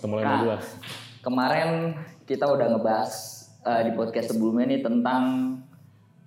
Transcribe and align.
Ketemu 0.00 0.16
lagi 0.16 0.32
Nah, 0.48 0.60
kemarin 1.20 1.68
kita 2.24 2.48
udah 2.48 2.72
ngebahas 2.72 3.12
eh, 3.68 3.84
di 3.84 3.92
podcast 3.92 4.32
sebelumnya 4.32 4.64
nih 4.72 4.80
tentang 4.80 5.24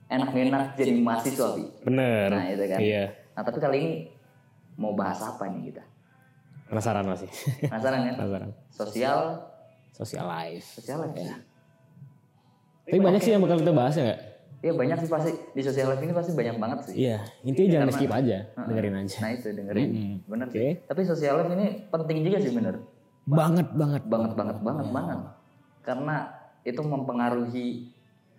enak-enak 0.06 0.78
jadi 0.78 0.94
mahasiswa. 1.02 1.58
Bener. 1.82 2.30
Nah, 2.30 2.46
itu 2.54 2.66
kan. 2.70 2.78
Iya. 2.78 3.04
Nah, 3.34 3.42
tapi 3.42 3.58
kali 3.58 3.76
ini 3.82 3.92
mau 4.78 4.94
bahas 4.94 5.18
apa 5.26 5.50
nih 5.50 5.74
kita? 5.74 5.82
Penasaran 6.70 7.02
masih. 7.02 7.26
Penasaran 7.66 8.00
kan? 8.06 8.14
Penasaran. 8.22 8.50
Sosial, 8.70 9.20
Social 9.90 10.26
life. 10.30 10.70
sosial 10.78 11.10
ya. 11.18 11.34
Tapi 12.86 13.02
banyak 13.02 13.22
sih 13.26 13.34
yang 13.34 13.42
bakal 13.42 13.58
kita 13.58 13.74
bahas 13.74 13.98
ya 13.98 14.06
nggak? 14.06 14.22
Iya 14.64 14.74
banyak 14.78 14.98
sih 15.02 15.10
pasti 15.10 15.32
di 15.58 15.62
sosial 15.66 15.90
life 15.90 16.04
ini 16.06 16.14
pasti 16.14 16.32
banyak 16.38 16.56
banget 16.62 16.80
sih. 16.86 17.10
Iya. 17.10 17.26
Intinya 17.42 17.70
jangan 17.74 17.90
skip 17.90 18.12
aja. 18.14 18.38
Dengerin 18.70 18.96
aja. 19.02 19.18
Nah 19.18 19.32
itu 19.34 19.48
dengerin, 19.50 19.90
bener 20.30 20.48
sih. 20.54 20.62
Oke. 20.62 20.68
Tapi 20.86 21.02
sosial 21.10 21.34
life 21.42 21.52
ini 21.58 21.68
penting 21.90 22.18
juga 22.22 22.38
sih 22.38 22.54
bener. 22.54 22.76
Banget 23.24 23.68
banget. 23.74 24.04
Banget 24.06 24.34
banget 24.36 24.58
banget 24.60 24.88
banget. 24.92 25.20
Karena 25.84 26.16
itu 26.64 26.82
mempengaruhi 26.84 27.68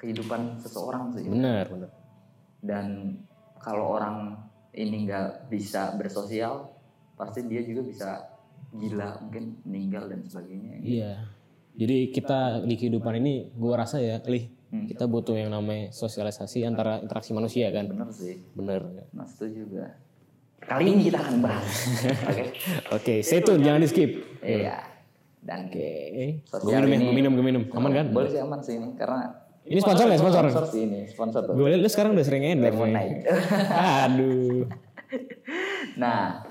kehidupan 0.00 0.60
seseorang 0.60 1.12
sih. 1.12 1.28
Bener 1.28 1.64
bener. 1.68 1.90
Dan 2.64 3.18
kalau 3.60 3.96
orang 3.96 4.36
ini 4.76 5.08
nggak 5.08 5.48
bisa 5.52 5.96
bersosial, 5.96 6.72
pasti 7.16 7.44
dia 7.46 7.64
juga 7.64 7.84
bisa 7.84 8.08
gila 8.74 9.22
mungkin 9.22 9.60
meninggal 9.64 10.10
dan 10.10 10.20
sebagainya. 10.26 10.82
Iya. 10.82 11.12
Jadi 11.74 12.10
kita 12.14 12.62
di 12.62 12.74
kehidupan 12.78 13.18
ini 13.18 13.50
gua 13.54 13.82
rasa 13.82 13.98
ya, 13.98 14.18
Lih, 14.26 14.46
Hmm. 14.74 14.90
kita 14.90 15.06
butuh 15.06 15.38
yang 15.38 15.54
namanya 15.54 15.94
sosialisasi 15.94 16.66
antara 16.66 16.98
interaksi 16.98 17.30
manusia 17.30 17.70
kan. 17.70 17.86
Bener 17.86 18.10
sih. 18.10 18.42
Bener. 18.58 19.06
Nah 19.14 19.22
setuju 19.22 19.70
juga. 19.70 19.86
Kali 20.64 20.84
ini 20.86 21.02
kita 21.04 21.20
akan 21.20 21.36
bahas. 21.40 21.68
Oke. 22.30 22.44
Oke, 22.90 23.14
stay 23.20 23.40
tune, 23.40 23.60
jangan 23.60 23.80
di 23.80 23.88
skip. 23.88 24.10
Iya. 24.40 24.80
Dan 25.44 25.68
Oke. 25.68 25.90
Gue 26.40 26.72
minum 26.74 26.88
ini- 26.90 27.04
gue 27.04 27.14
minum, 27.14 27.32
gue 27.36 27.44
minum. 27.44 27.62
Aman 27.70 27.92
kan? 27.92 28.06
boleh 28.08 28.28
sih 28.28 28.40
aman 28.40 28.60
sih 28.64 28.74
ini 28.74 28.96
karena 28.96 29.44
Ini 29.64 29.80
sponsor 29.80 30.06
ya, 30.06 30.16
sponsor. 30.16 30.44
sponsor 30.44 30.64
sih 30.68 30.80
ini 30.84 31.00
sponsor 31.04 31.40
tuh. 31.44 31.54
Gue 31.56 31.72
liat 31.72 31.80
lu 31.80 31.88
sekarang 31.88 32.12
udah 32.12 32.24
sering 32.24 32.44
endorse. 32.44 32.68
nih. 32.68 32.76
Lemonade. 32.76 33.16
Aduh. 34.04 34.60
nah 36.02 36.44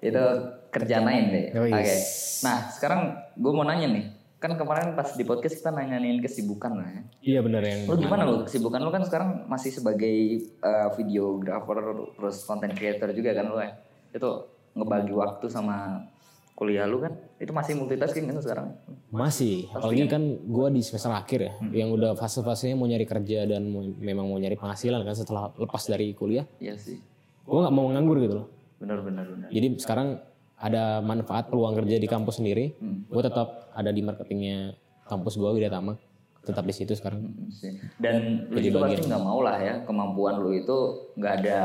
itu 0.00 0.24
kerjaan 0.68 1.04
lain 1.04 1.24
deh. 1.28 1.46
Oke. 1.52 1.80
yes. 1.80 2.40
Nah 2.40 2.68
sekarang 2.68 3.00
gue 3.36 3.52
mau 3.52 3.64
nanya 3.64 3.88
nih. 3.88 4.04
Kan 4.44 4.60
kemarin 4.60 4.92
pas 4.92 5.08
di 5.16 5.24
podcast 5.24 5.56
kita 5.56 5.72
nanyain 5.72 6.20
kesibukan 6.20 6.76
lah 6.76 6.84
ya. 6.84 7.02
Iya 7.24 7.40
bener 7.40 7.64
yang 7.64 7.88
Lu 7.88 7.96
gimana 7.96 8.28
lu 8.28 8.44
kesibukan 8.44 8.76
lu 8.76 8.92
kan 8.92 9.00
sekarang 9.08 9.48
masih 9.48 9.72
sebagai 9.72 10.44
uh, 10.60 10.92
videographer 11.00 11.80
terus 12.12 12.44
content 12.44 12.76
creator 12.76 13.08
juga 13.16 13.32
kan 13.32 13.48
lu 13.48 13.56
ya. 13.56 13.72
Itu 14.12 14.52
ngebagi 14.76 15.16
waktu 15.16 15.48
sama 15.48 16.04
kuliah 16.52 16.84
lu 16.84 17.00
kan 17.00 17.16
itu 17.40 17.56
masih 17.56 17.72
multitasking 17.72 18.28
kan 18.28 18.36
sekarang. 18.44 18.68
masih. 19.08 19.64
Apalagi 19.72 20.12
kan 20.12 20.22
gue 20.36 20.66
di 20.76 20.84
semester 20.84 21.08
akhir 21.08 21.40
ya, 21.40 21.52
yang 21.72 21.96
udah 21.96 22.12
fase-fasenya 22.12 22.76
mau 22.76 22.84
nyari 22.84 23.08
kerja 23.08 23.48
dan 23.48 23.64
mau- 23.72 23.96
memang 23.96 24.28
mau 24.28 24.36
nyari 24.36 24.60
penghasilan 24.60 25.08
kan 25.08 25.16
setelah 25.16 25.56
lepas 25.56 25.88
dari 25.88 26.12
kuliah. 26.12 26.44
Iya 26.60 26.76
sih. 26.76 27.00
Gue 27.48 27.58
nggak 27.64 27.72
mau 27.72 27.88
nganggur 27.88 28.20
gitu 28.20 28.44
loh. 28.44 28.46
Benar 28.76 29.00
benar 29.00 29.24
benar. 29.24 29.48
Jadi 29.48 29.80
sekarang 29.80 30.20
ada 30.56 31.00
manfaat 31.00 31.50
peluang 31.50 31.74
kerja 31.74 31.96
di 31.98 32.06
kampus 32.06 32.38
sendiri. 32.38 32.72
Gue 33.08 33.22
tetap 33.22 33.68
ada 33.72 33.90
di 33.90 34.00
marketingnya 34.00 34.72
kampus 35.04 35.36
gue 35.36 35.50
Widatama. 35.50 35.98
Tetap 36.44 36.64
di 36.64 36.74
situ 36.76 36.92
sekarang. 36.92 37.24
Mm, 37.24 37.48
sih. 37.48 37.72
Dan 37.96 38.46
lu 38.52 38.60
juga 38.60 38.84
pasti 38.84 39.08
nggak 39.08 39.24
mau 39.24 39.40
lah 39.40 39.56
ya 39.56 39.74
kemampuan 39.88 40.36
lu 40.38 40.52
itu 40.52 40.76
nggak 41.16 41.34
ada 41.40 41.60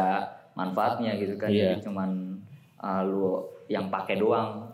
manfaatnya 0.56 1.20
gitu 1.20 1.36
kan. 1.36 1.52
Iya. 1.52 1.76
Jadi 1.76 1.84
cuman 1.84 2.10
uh, 2.80 3.02
lu 3.04 3.44
yang 3.68 3.92
pakai 3.92 4.16
doang 4.16 4.72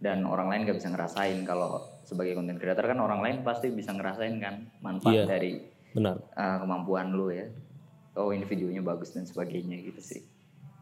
dan 0.00 0.24
orang 0.24 0.48
lain 0.48 0.64
gak 0.64 0.80
bisa 0.80 0.88
ngerasain 0.88 1.44
kalau 1.44 1.76
sebagai 2.08 2.32
content 2.32 2.56
creator 2.56 2.88
kan 2.88 2.96
orang 2.96 3.20
lain 3.20 3.36
pasti 3.44 3.68
bisa 3.68 3.92
ngerasain 3.92 4.40
kan 4.40 4.64
manfaat 4.80 5.12
Iya. 5.12 5.24
dari 5.28 5.52
Benar. 5.92 6.16
uh, 6.34 6.56
kemampuan 6.64 7.12
lu 7.12 7.28
ya. 7.28 7.44
Oh 8.16 8.32
ini 8.32 8.46
videonya 8.46 8.80
bagus 8.80 9.12
dan 9.12 9.26
sebagainya 9.26 9.76
gitu 9.82 10.00
sih. 10.00 10.22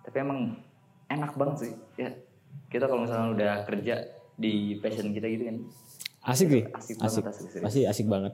Tapi 0.06 0.16
emang 0.22 0.60
enak 1.08 1.34
banget 1.34 1.56
sih 1.66 1.72
ya. 1.97 2.12
Kita 2.68 2.84
kalau 2.84 3.04
misalnya 3.04 3.28
udah 3.32 3.52
kerja 3.64 3.94
di 4.38 4.78
passion 4.78 5.10
kita 5.10 5.26
gitu 5.26 5.44
kan 5.50 5.56
Asik 6.28 6.48
sih. 6.52 6.62
asik, 6.68 6.96
Asik. 7.00 7.22
banget 7.24 7.24
asik. 7.32 7.62
Pasti 7.64 7.80
asik 7.88 8.06
banget. 8.06 8.32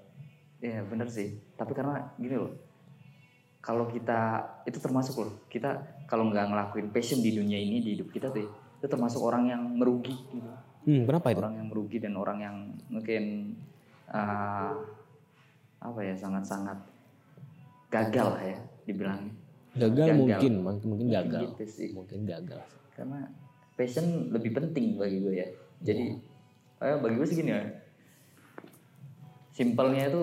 Iya 0.58 0.82
bener 0.88 1.06
sih. 1.06 1.38
Tapi 1.54 1.72
karena 1.72 2.10
gini 2.18 2.34
loh, 2.34 2.52
kalau 3.62 3.86
kita 3.86 4.42
itu 4.66 4.78
termasuk 4.82 5.14
loh, 5.20 5.32
kita 5.46 5.78
kalau 6.10 6.26
nggak 6.28 6.50
ngelakuin 6.50 6.90
passion 6.90 7.22
di 7.22 7.30
dunia 7.36 7.60
ini 7.60 7.78
di 7.80 7.94
hidup 7.94 8.10
kita 8.10 8.34
tuh, 8.34 8.42
ya, 8.42 8.50
itu 8.82 8.86
termasuk 8.90 9.20
orang 9.22 9.46
yang 9.52 9.62
merugi. 9.78 10.16
Gitu. 10.16 10.50
Hmm, 10.84 11.02
kenapa 11.06 11.30
itu? 11.30 11.38
Orang 11.40 11.54
yang 11.60 11.68
merugi 11.70 11.96
dan 12.02 12.12
orang 12.18 12.38
yang 12.42 12.56
mungkin 12.90 13.54
uh, 14.10 14.72
apa 15.78 16.00
ya 16.02 16.14
sangat-sangat 16.16 16.78
gagal 17.92 18.28
ya 18.42 18.58
dibilangnya. 18.88 19.32
Gagal, 19.74 20.06
Gagal. 20.06 20.18
mungkin, 20.18 20.52
mungkin 20.64 20.86
mungkin 20.90 21.06
gagal. 21.12 21.40
Gitu 21.54 21.64
sih. 21.70 21.88
Mungkin 21.94 22.26
gagal. 22.26 22.62
Karena 22.96 23.26
passion 23.74 24.30
lebih 24.30 24.54
penting 24.54 24.98
bagi 24.98 25.18
gue 25.22 25.34
ya. 25.34 25.48
Jadi, 25.82 26.04
eh, 26.80 26.96
bagi 26.98 27.14
gue 27.18 27.26
sih 27.26 27.36
gini 27.38 27.50
ya. 27.50 27.62
Simpelnya 29.54 30.10
itu 30.10 30.22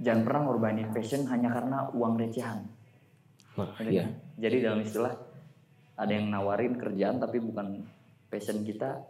jangan 0.00 0.22
pernah 0.24 0.40
ngorbanin 0.48 0.88
passion 0.92 1.28
hanya 1.28 1.52
karena 1.52 1.88
uang 1.92 2.16
recehan. 2.16 2.64
Nah, 3.60 3.76
Gitu 3.76 3.92
iya. 3.92 4.04
kan? 4.08 4.12
Jadi 4.40 4.56
dalam 4.64 4.80
istilah 4.80 5.12
ada 6.00 6.12
yang 6.12 6.32
nawarin 6.32 6.80
kerjaan 6.80 7.20
tapi 7.20 7.44
bukan 7.44 7.84
passion 8.32 8.64
kita, 8.64 9.04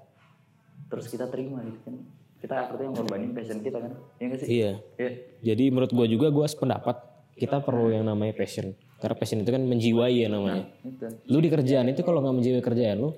terus 0.90 1.06
kita 1.06 1.30
terima 1.30 1.62
gitu 1.62 1.78
kan. 1.86 1.94
Kita 2.40 2.54
artinya 2.72 2.98
ngorbanin 2.98 3.30
passion 3.36 3.62
kita 3.62 3.78
kan. 3.78 3.92
Iya 4.18 4.24
nggak 4.26 4.40
sih? 4.42 4.48
Iya. 4.48 4.72
Iya. 4.98 5.10
Jadi 5.52 5.64
menurut 5.70 5.92
gua 5.92 6.06
juga 6.10 6.26
gua 6.34 6.46
sependapat 6.50 6.96
kita 7.38 7.62
perlu 7.62 7.94
yang 7.94 8.02
namanya 8.08 8.34
passion. 8.34 8.74
Karena 8.98 9.16
passion 9.16 9.40
itu 9.44 9.50
kan 9.54 9.62
menjiwai 9.64 10.24
ya 10.24 10.28
namanya. 10.28 10.66
Itu. 10.82 11.06
Lu 11.30 11.38
di 11.38 11.48
kerjaan 11.52 11.86
itu 11.92 12.02
kalau 12.02 12.20
nggak 12.24 12.36
menjiwai 12.42 12.62
kerjaan 12.64 12.96
lu, 13.00 13.10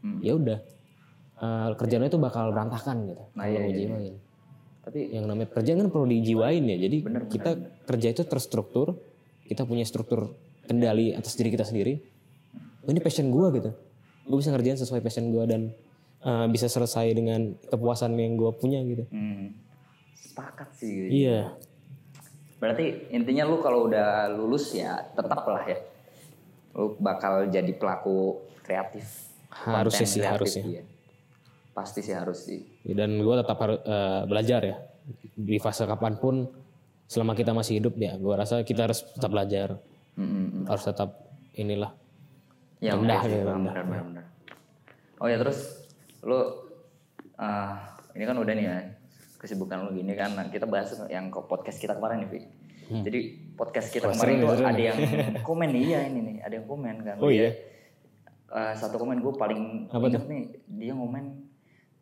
Hmm. 0.00 0.20
ya 0.24 0.32
udah. 0.36 0.58
Eh, 1.40 1.68
kerjaan 1.80 2.04
lu 2.04 2.08
itu 2.12 2.20
bakal 2.20 2.52
berantakan 2.52 3.08
gitu. 3.08 3.24
Nah, 3.32 3.48
kalau 3.48 3.48
iya, 3.48 3.60
iya, 3.64 3.88
menjiwain. 3.88 4.14
Tapi 4.80 5.00
Yang 5.08 5.24
namanya 5.24 5.48
kerjaan 5.56 5.78
kan 5.80 5.88
perlu 5.88 6.06
dijiwain 6.12 6.64
ya. 6.68 6.76
Jadi 6.76 6.98
Bener, 7.00 7.22
kita 7.32 7.50
kerja 7.88 8.08
itu 8.12 8.22
terstruktur, 8.28 9.00
kita 9.48 9.64
punya 9.64 9.88
struktur 9.88 10.36
kendali 10.68 11.16
atas 11.16 11.40
diri 11.40 11.48
kita 11.48 11.64
sendiri. 11.64 11.96
Oh, 12.84 12.92
ini 12.92 13.00
passion 13.00 13.32
gua 13.32 13.48
gitu. 13.56 13.72
Gue 14.28 14.36
bisa 14.36 14.52
ngerjain 14.52 14.76
sesuai 14.76 15.00
passion 15.00 15.32
gua 15.32 15.48
dan 15.48 15.72
eh, 16.20 16.46
bisa 16.52 16.68
selesai 16.68 17.08
dengan 17.16 17.56
kepuasan 17.72 18.12
yang 18.20 18.36
gua 18.36 18.52
punya 18.52 18.84
gitu. 18.84 19.08
hmm, 19.08 19.56
sepakat 20.12 20.68
sih. 20.76 20.92
Gitu. 20.92 21.24
Iya. 21.24 21.56
Berarti 22.60 23.08
intinya 23.16 23.48
lu 23.48 23.64
kalau 23.64 23.88
udah 23.88 24.28
lulus 24.28 24.76
ya 24.76 25.08
tetap 25.16 25.48
lah 25.48 25.64
ya. 25.64 25.80
Lu 26.76 27.00
bakal 27.00 27.48
jadi 27.48 27.72
pelaku 27.72 28.44
kreatif. 28.60 29.29
Harusnya 29.50 30.06
sih, 30.06 30.22
harusnya. 30.22 30.64
iya. 30.64 30.82
Pasti 31.70 32.00
sih 32.00 32.12
harus 32.12 32.38
sih. 32.40 32.60
dan 32.84 33.16
gue 33.16 33.34
tetap 33.36 33.56
harus 33.56 33.78
eh, 33.80 34.22
belajar 34.24 34.60
ya 34.60 34.76
di 35.32 35.56
fase 35.56 35.84
kapan 35.84 36.16
pun 36.16 36.46
selama 37.04 37.32
kita 37.32 37.50
masih 37.50 37.78
hidup 37.78 37.94
ya 37.94 38.14
gue 38.14 38.30
rasa 38.30 38.62
kita 38.62 38.86
harus 38.86 39.02
tetap 39.04 39.28
belajar 39.28 39.68
Mm-mm. 40.14 40.64
harus 40.64 40.84
tetap 40.84 41.10
inilah 41.52 41.90
Ya 42.78 42.94
Rendah 42.94 43.20
ya, 43.22 43.44
rendah. 43.44 43.74
benar. 43.76 44.24
Oh 45.16 45.26
ya 45.26 45.36
terus 45.36 45.84
lu 46.20 46.38
ah, 47.36 47.76
ini 48.12 48.24
kan 48.24 48.36
udah 48.36 48.52
nih 48.52 48.64
ya 48.64 48.76
kesibukan 49.36 49.84
lu 49.84 49.94
gini 49.94 50.12
kan. 50.12 50.32
Nah, 50.32 50.48
kita 50.48 50.64
bahas 50.64 50.88
yang 51.06 51.28
ke 51.28 51.40
podcast 51.40 51.76
kita 51.76 51.92
kemarin 51.92 52.24
nih, 52.24 52.28
Vi. 52.28 52.40
Jadi 52.90 53.20
podcast 53.52 53.88
kita 53.88 54.08
Hmm. 54.08 54.16
Kemarin 54.16 54.34
tuh 54.38 54.48
seru 54.50 54.64
ada 54.66 54.82
yang 54.82 54.98
komen 55.40 55.68
nih, 55.70 55.82
iya 55.86 56.00
ini 56.04 56.20
nih, 56.20 56.36
ada 56.40 56.54
yang 56.56 56.66
komen 56.66 56.94
kan. 57.00 57.16
Oh, 57.16 57.28
Dia, 57.28 57.36
iya? 57.38 57.50
Eh, 58.50 58.74
satu 58.74 58.98
komen 58.98 59.22
gue 59.22 59.32
paling 59.38 59.86
Apa 59.90 60.10
inget 60.10 60.26
nih, 60.26 60.42
dia 60.66 60.92
ngomen, 60.94 61.46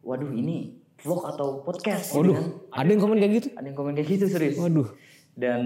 waduh 0.00 0.32
ini 0.32 0.80
vlog 1.04 1.28
atau 1.28 1.62
podcast? 1.62 2.12
Gitu 2.12 2.18
waduh 2.18 2.34
kan. 2.36 2.46
ada 2.84 2.88
yang 2.90 3.02
komen 3.02 3.16
kayak 3.20 3.32
gitu? 3.38 3.48
Ada 3.54 3.66
yang 3.68 3.78
komen 3.78 3.92
kayak 3.94 4.08
gitu 4.08 4.24
serius. 4.26 4.56
waduh. 4.56 4.88
Dan 5.38 5.62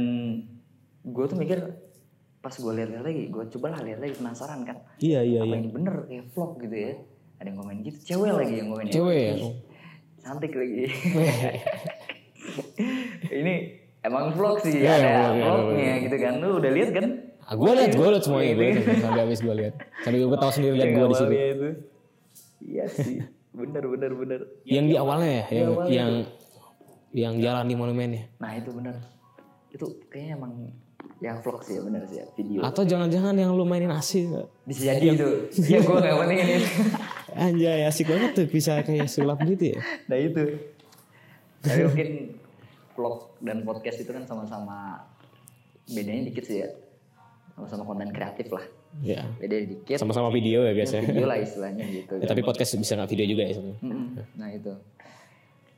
gue 1.02 1.24
tuh 1.26 1.38
mikir 1.38 1.58
pas 2.42 2.54
gue 2.58 2.72
lihat-lihat 2.74 3.04
lagi, 3.06 3.22
gue 3.30 3.44
coba 3.54 3.66
lah 3.78 3.80
lihat 3.86 4.02
lagi 4.02 4.14
penasaran 4.18 4.66
kan. 4.66 4.82
Iya 4.98 5.22
iya 5.22 5.38
apa 5.46 5.54
iya. 5.54 5.62
ini 5.62 5.68
bener 5.70 5.94
kayak 6.10 6.24
vlog 6.34 6.58
gitu 6.58 6.76
ya? 6.76 6.92
Ada 7.38 7.46
yang 7.50 7.58
komen 7.58 7.76
gitu 7.86 7.98
cewek 8.02 8.32
lagi 8.34 8.54
yang 8.58 8.68
komen 8.70 8.86
cewek 8.90 9.18
ya? 9.18 9.34
Cantik 10.22 10.52
lagi. 10.54 10.82
Ini 13.42 13.54
emang 14.02 14.34
vlog 14.34 14.62
sih 14.62 14.82
Iya, 14.82 14.92
ada 14.98 15.10
iya, 15.34 15.44
vlognya 15.46 15.94
gitu 16.06 16.16
kan. 16.18 16.32
Lu 16.42 16.48
udah 16.58 16.70
lihat 16.70 16.90
kan 16.94 17.06
ah, 17.52 17.54
gue 17.60 17.72
liat 17.76 17.92
gue 17.92 18.08
liat 18.08 18.24
semuanya 18.24 18.52
gue 18.56 18.66
liat 18.72 18.98
sampai 19.04 19.20
habis 19.20 19.40
gue 19.44 19.54
liat 19.54 19.74
sampai 20.00 20.18
gue 20.24 20.38
tahu 20.40 20.52
sendiri 20.56 20.74
liat 20.80 20.90
gue 20.96 21.04
di 21.04 21.16
situ 21.16 21.32
itu 21.36 21.68
iya 22.64 22.84
sih 22.88 23.16
bener 23.52 23.84
bener 23.84 24.10
bener 24.16 24.40
yang 24.64 24.88
di 24.88 24.96
awalnya 24.96 25.28
ya 25.28 25.44
yang 25.52 25.68
awalnya 25.76 25.92
yang 25.92 26.12
yang 27.12 27.34
jalan 27.44 27.64
di 27.68 27.74
monumennya 27.76 28.24
nah 28.40 28.56
itu 28.56 28.72
bener 28.72 28.96
itu 29.72 29.86
kayaknya 30.08 30.40
emang 30.40 30.52
Ya 31.22 31.38
vlog 31.38 31.62
sih 31.62 31.78
ya 31.78 31.82
bener 31.86 32.02
sih 32.10 32.18
ya 32.18 32.26
video. 32.34 32.66
Atau 32.66 32.82
jangan-jangan 32.82 33.38
yang 33.38 33.54
lu 33.54 33.62
mainin 33.62 33.94
asik. 33.94 34.26
Bisa 34.66 34.90
jadi 34.90 35.14
itu. 35.14 35.54
Ya 35.70 35.78
gue 35.78 35.94
gak 35.94 36.18
penting 36.18 36.38
ini. 36.42 36.56
Anjay 37.38 37.86
asik 37.86 38.10
banget 38.10 38.30
tuh 38.34 38.46
bisa 38.50 38.82
kayak 38.82 39.06
sulap 39.06 39.38
gitu 39.46 39.70
ya. 39.70 39.78
Nah 40.10 40.18
itu. 40.18 40.58
Tapi 41.62 41.80
mungkin 41.86 42.08
vlog 42.98 43.38
dan 43.38 43.62
podcast 43.62 44.02
itu 44.02 44.10
kan 44.10 44.26
sama-sama 44.26 44.98
bedanya 45.86 46.26
dikit 46.26 46.42
sih 46.42 46.66
ya. 46.66 46.68
Sama-sama 47.52 47.82
konten 47.84 48.08
kreatif 48.10 48.48
lah. 48.48 48.64
Ya. 49.04 49.22
Beda 49.36 49.56
dikit. 49.60 49.96
Sama-sama 50.00 50.32
video 50.32 50.64
ya 50.64 50.72
biasanya. 50.72 51.08
Video 51.12 51.26
lah 51.28 51.38
istilahnya 51.38 51.84
gitu. 51.88 52.14
Ya, 52.22 52.26
tapi 52.28 52.40
podcast 52.40 52.72
bisa 52.76 52.96
nggak 52.96 53.10
video 53.12 53.26
juga 53.28 53.42
ya 53.44 53.52
sebenarnya. 53.56 54.24
Nah 54.36 54.48
itu. 54.52 54.72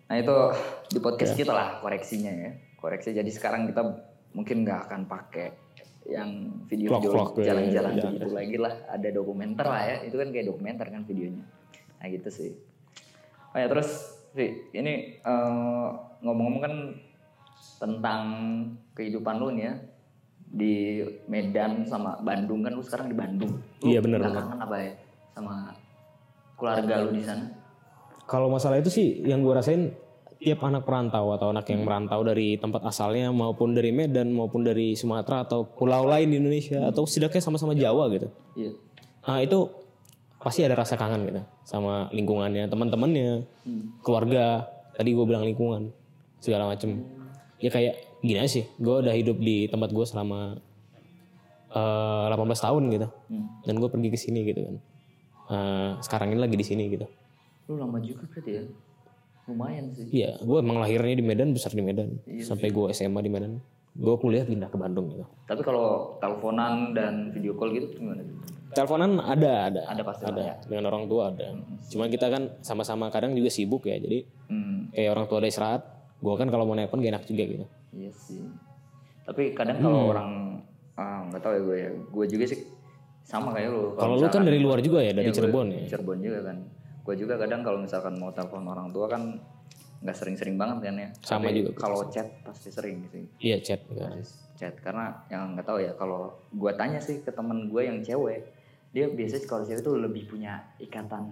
Nah 0.05 0.17
itu 0.21 0.37
di 0.95 1.01
podcast 1.03 1.33
kita 1.35 1.53
lah 1.53 1.69
koreksinya 1.83 2.33
ya. 2.33 2.51
Koreksi 2.79 3.11
jadi 3.11 3.31
sekarang 3.31 3.67
kita 3.71 3.83
mungkin 4.35 4.63
nggak 4.63 4.81
akan 4.91 5.01
pakai 5.11 5.49
yang 6.05 6.61
video-video 6.69 7.41
ya, 7.41 7.57
jalan-jalan 7.57 7.93
ya, 7.97 8.03
begitu 8.13 8.29
lagi 8.31 8.57
lah. 8.61 8.75
Ada 8.93 9.09
dokumenter 9.11 9.67
lah 9.67 9.83
ya. 9.83 9.97
Itu 10.07 10.17
kan 10.21 10.29
kayak 10.31 10.47
dokumenter 10.53 10.87
kan 10.93 11.03
videonya. 11.09 11.45
Nah 11.99 12.07
gitu 12.13 12.29
sih. 12.29 12.51
Oh 13.55 13.59
ya 13.59 13.67
terus 13.71 14.21
Vi, 14.35 14.67
ini 14.75 15.23
eh, 15.23 15.89
ngomong-ngomong 16.27 16.63
kan 16.67 16.75
tentang 17.79 18.23
kehidupan 18.99 19.39
lu 19.39 19.55
nih 19.55 19.71
ya 19.71 19.75
di 20.55 21.03
Medan 21.27 21.83
sama 21.83 22.15
Bandung 22.23 22.63
kan 22.63 22.79
lu 22.79 22.83
sekarang 22.87 23.11
di 23.11 23.17
Bandung. 23.19 23.59
Lu 23.83 23.91
Iya, 23.91 23.99
benar, 23.99 24.23
kangen 24.23 24.61
apa 24.63 24.77
ya 24.79 24.93
sama 25.35 25.75
keluarga 26.55 26.95
lu 27.03 27.11
di 27.11 27.27
sana? 27.27 27.45
Kalau 28.25 28.49
masalah 28.49 28.79
itu 28.79 28.89
sih 28.89 29.27
yang 29.27 29.43
gue 29.43 29.51
rasain 29.53 29.91
tiap 30.39 30.63
anak 30.63 30.87
perantau 30.87 31.35
atau 31.35 31.51
anak 31.51 31.67
yang 31.73 31.83
merantau 31.83 32.21
dari 32.23 32.61
tempat 32.61 32.85
asalnya 32.87 33.33
maupun 33.33 33.73
dari 33.73 33.91
Medan 33.91 34.31
maupun 34.31 34.63
dari 34.63 34.93
Sumatera 34.95 35.43
atau 35.43 35.65
pulau 35.67 36.05
lain 36.07 36.31
di 36.31 36.37
Indonesia 36.37 36.85
atau 36.89 37.09
setidaknya 37.09 37.43
sama-sama 37.43 37.73
Jawa 37.75 38.07
gitu. 38.13 38.29
Iya. 38.55 38.71
Nah 39.25 39.41
itu 39.41 39.59
pasti 40.39 40.61
ada 40.61 40.77
rasa 40.77 41.01
kangen 41.01 41.25
gitu 41.25 41.43
sama 41.65 42.13
lingkungannya, 42.13 42.69
teman-temannya, 42.69 43.49
keluarga. 44.05 44.69
Tadi 44.95 45.11
gue 45.11 45.27
bilang 45.27 45.43
lingkungan 45.43 45.91
segala 46.39 46.71
macem. 46.71 47.03
Ya 47.59 47.73
kayak 47.73 48.14
gini 48.25 48.39
aja 48.41 48.51
sih. 48.51 48.65
Gue 48.81 49.05
udah 49.05 49.13
hidup 49.13 49.37
di 49.37 49.69
tempat 49.69 49.93
gue 49.93 50.07
selama 50.09 50.57
eh 51.69 52.25
18 52.31 52.41
tahun 52.57 52.83
gitu. 52.89 53.07
Hmm. 53.29 53.47
Dan 53.63 53.75
gue 53.77 53.89
pergi 53.89 54.09
ke 54.09 54.19
sini 54.19 54.41
gitu 54.43 54.61
kan. 54.65 54.77
Eh, 55.45 55.91
sekarang 56.01 56.33
ini 56.33 56.41
lagi 56.41 56.57
di 56.57 56.65
sini 56.65 56.89
gitu. 56.89 57.05
Lu 57.69 57.77
lama 57.77 58.01
juga 58.01 58.25
berarti 58.25 58.51
ya? 58.51 58.65
Lumayan 59.45 59.93
sih. 59.93 60.09
Iya, 60.09 60.41
gue 60.41 60.57
emang 60.57 60.81
lahirnya 60.81 61.21
di 61.21 61.25
Medan, 61.25 61.53
besar 61.53 61.77
di 61.77 61.85
Medan. 61.85 62.17
Iya 62.25 62.49
Sampai 62.49 62.73
gue 62.73 62.89
SMA 62.91 63.21
di 63.21 63.29
Medan. 63.29 63.61
Gue 63.93 64.17
kuliah 64.17 64.43
pindah 64.43 64.73
ke 64.73 64.77
Bandung 64.81 65.13
gitu. 65.13 65.25
Tapi 65.45 65.61
kalau 65.61 66.17
teleponan 66.19 66.97
dan 66.97 67.29
video 67.31 67.53
call 67.55 67.71
gitu 67.71 67.93
gimana? 67.95 68.25
Teleponan 68.73 69.21
ada, 69.21 69.71
ada. 69.71 69.81
Ada 69.87 70.03
pasti 70.03 70.25
ada. 70.27 70.41
ya. 70.43 70.55
Dengan 70.65 70.89
orang 70.89 71.05
tua 71.07 71.31
ada. 71.31 71.55
Cuma 71.87 72.09
kita 72.09 72.27
kan 72.27 72.57
sama-sama 72.59 73.13
kadang 73.13 73.37
juga 73.37 73.53
sibuk 73.53 73.85
ya. 73.85 74.01
Jadi 74.01 74.25
Hmm, 74.45 74.93
kayak 74.93 75.11
orang 75.13 75.25
tua 75.25 75.39
ada 75.41 75.49
istirahat. 75.49 75.83
Gue 76.25 76.35
kan 76.35 76.49
kalau 76.49 76.65
mau 76.65 76.73
nelpon 76.73 76.99
gak 76.99 77.13
enak 77.13 77.25
juga 77.25 77.43
gitu. 77.45 77.65
iya 77.93 78.11
sih. 78.11 78.41
Tapi 79.23 79.53
kadang 79.53 79.77
kalau 79.79 80.01
Hmm. 80.01 80.11
orang 80.11 80.31
ah, 80.95 81.21
nggak 81.29 81.41
tahu 81.41 81.53
ya 81.53 81.61
gue 81.63 81.77
ya. 81.77 81.91
Gue 82.09 82.25
juga 82.27 82.45
sih 82.47 82.61
sama 83.23 83.53
kayak 83.53 83.69
lu. 83.69 83.93
Kalau 83.95 84.17
lu 84.17 84.27
kan 84.27 84.43
dari 84.43 84.57
luar 84.59 84.81
juga 84.81 84.99
ya, 84.99 85.13
dari 85.13 85.29
Iya, 85.29 85.31
gue 85.31 85.39
Cirebon 85.39 85.67
ya. 85.69 85.81
Cirebon 85.87 86.19
juga 86.19 86.39
kan. 86.43 86.57
Gue 87.05 87.15
juga 87.15 87.35
kadang 87.37 87.61
kalau 87.61 87.79
misalkan 87.79 88.17
mau 88.17 88.31
telepon 88.31 88.65
orang 88.65 88.89
tua 88.89 89.07
kan 89.07 89.37
nggak 90.01 90.13
sering-sering 90.15 90.57
banget 90.57 90.79
kan 90.83 90.95
ya. 90.95 91.09
Sama 91.21 91.49
Tapi 91.49 91.61
juga. 91.61 91.71
Kalau 91.79 92.01
chat 92.09 92.29
pasti 92.41 92.69
sering 92.69 93.05
sih. 93.07 93.25
Iya 93.39 93.57
chat. 93.61 93.81
ya. 93.91 94.09
chat 94.55 94.75
karena 94.79 95.11
yang 95.29 95.53
nggak 95.53 95.67
tahu 95.67 95.79
ya 95.79 95.93
kalau 95.95 96.31
gue 96.49 96.73
tanya 96.73 96.97
sih 96.99 97.19
ke 97.19 97.29
temen 97.29 97.67
gue 97.67 97.83
yang 97.83 97.99
cewek 98.01 98.55
dia 98.93 99.11
biasanya 99.11 99.43
kalau 99.45 99.67
cewek 99.67 99.83
tuh 99.83 99.99
lebih 99.99 100.25
punya 100.25 100.63
ikatan 100.79 101.27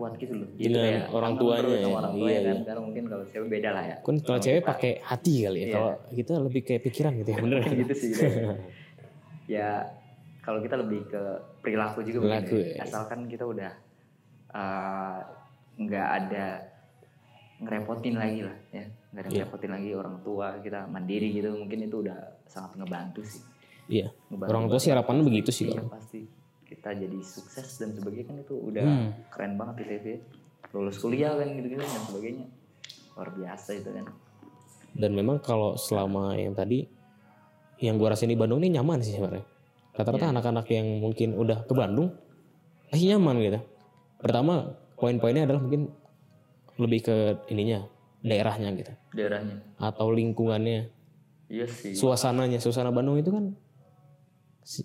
kuat 0.00 0.12
gitu 0.16 0.32
loh 0.32 0.48
tuh 0.48 0.56
Dengan 0.56 0.80
kayak 0.80 1.04
orang 1.10 1.32
tuanya 1.36 1.76
ya. 1.76 1.88
orang 1.90 2.12
tuanya 2.14 2.32
Iya, 2.32 2.40
kan 2.42 2.56
karena 2.64 2.80
mungkin 2.80 3.04
kalau 3.06 3.24
cewek 3.26 3.48
beda 3.50 3.70
lah 3.70 3.84
ya 3.84 3.96
Kan 4.00 4.16
kalau 4.18 4.40
cewek 4.40 4.62
pakai 4.64 4.92
hati 5.00 5.34
kali 5.38 5.58
ya. 5.58 5.60
Iya. 5.60 5.74
Kalau 5.76 5.92
kita 6.10 6.32
lebih 6.40 6.60
kayak 6.62 6.82
pikiran 6.82 7.12
gitu 7.14 7.28
ya. 7.28 7.38
Bener. 7.44 7.60
gitu 7.66 7.92
sih 7.92 8.08
gitu. 8.10 8.24
ya 9.54 9.68
kalau 10.40 10.58
kita 10.58 10.74
lebih 10.74 11.00
ke 11.04 11.22
perilaku 11.60 12.00
juga 12.00 12.16
mungkin 12.18 12.32
Perilaku 12.40 12.56
ya. 12.56 12.72
ya. 12.72 12.82
asalkan 12.82 13.20
kita 13.26 13.44
udah 13.44 13.70
uh, 14.50 15.18
nggak 15.76 16.08
ada 16.18 16.46
ngerepotin 17.58 18.16
lagi 18.16 18.40
lah 18.40 18.56
ya 18.70 18.84
nggak 19.10 19.20
ada 19.20 19.28
Iya. 19.28 19.36
ngerepotin 19.38 19.70
lagi 19.70 19.90
orang 19.92 20.16
tua 20.20 20.56
kita 20.58 20.86
mandiri 20.86 21.28
gitu 21.30 21.52
mungkin 21.52 21.78
itu 21.82 21.96
udah 22.00 22.18
sangat 22.46 22.72
ngebantu 22.76 23.20
sih 23.22 23.42
Iya. 23.86 24.06
Ngebantu 24.30 24.48
Orang 24.48 24.64
tua 24.66 24.78
sih 24.78 24.90
harapannya 24.90 25.24
begitu 25.24 25.50
sih. 25.50 25.66
Iya 25.66 25.82
pasti 25.84 26.22
kita 26.70 26.94
jadi 26.94 27.18
sukses 27.18 27.66
dan 27.76 27.90
sebagainya 27.90 28.26
kan 28.26 28.36
itu 28.38 28.54
udah 28.54 28.80
Hmm. 28.80 29.10
keren 29.28 29.58
banget 29.58 29.74
di 29.76 29.84
TV 29.88 30.06
lulus 30.70 30.96
kuliah 30.96 31.34
kan 31.34 31.50
gitu-gitu 31.50 31.82
dan 31.82 32.02
sebagainya 32.06 32.46
luar 33.12 33.28
biasa 33.30 33.70
itu 33.74 33.90
kan 33.90 34.06
Dan 34.90 35.10
memang 35.12 35.38
kalau 35.38 35.74
selama 35.74 36.34
yang 36.34 36.50
tadi 36.50 36.82
yang 37.78 37.94
gua 37.94 38.10
rasain 38.10 38.26
di 38.26 38.34
Bandung 38.34 38.58
ini 38.58 38.74
nyaman 38.74 38.98
sih 39.00 39.14
sebenarnya. 39.14 39.46
Rata-rata 39.92 40.26
Iya. 40.26 40.32
anak-anak 40.32 40.66
yang 40.68 40.86
mungkin 40.98 41.28
udah 41.34 41.62
ke 41.62 41.72
Bandung 41.72 42.10
pasti 42.86 43.06
nyaman 43.06 43.38
gitu. 43.40 43.60
Pertama 44.16 44.66
poin-poinnya 44.94 45.44
adalah 45.44 45.58
mungkin 45.58 45.90
lebih 46.76 47.00
ke 47.02 47.16
ininya 47.48 47.84
daerahnya 48.20 48.68
gitu 48.74 48.92
daerahnya 49.12 49.64
atau 49.76 50.08
lingkungannya 50.08 50.92
iya 51.46 51.64
sih 51.64 51.92
suasananya 51.92 52.56
suasana 52.56 52.88
Bandung 52.88 53.16
itu 53.16 53.28
kan 53.28 53.56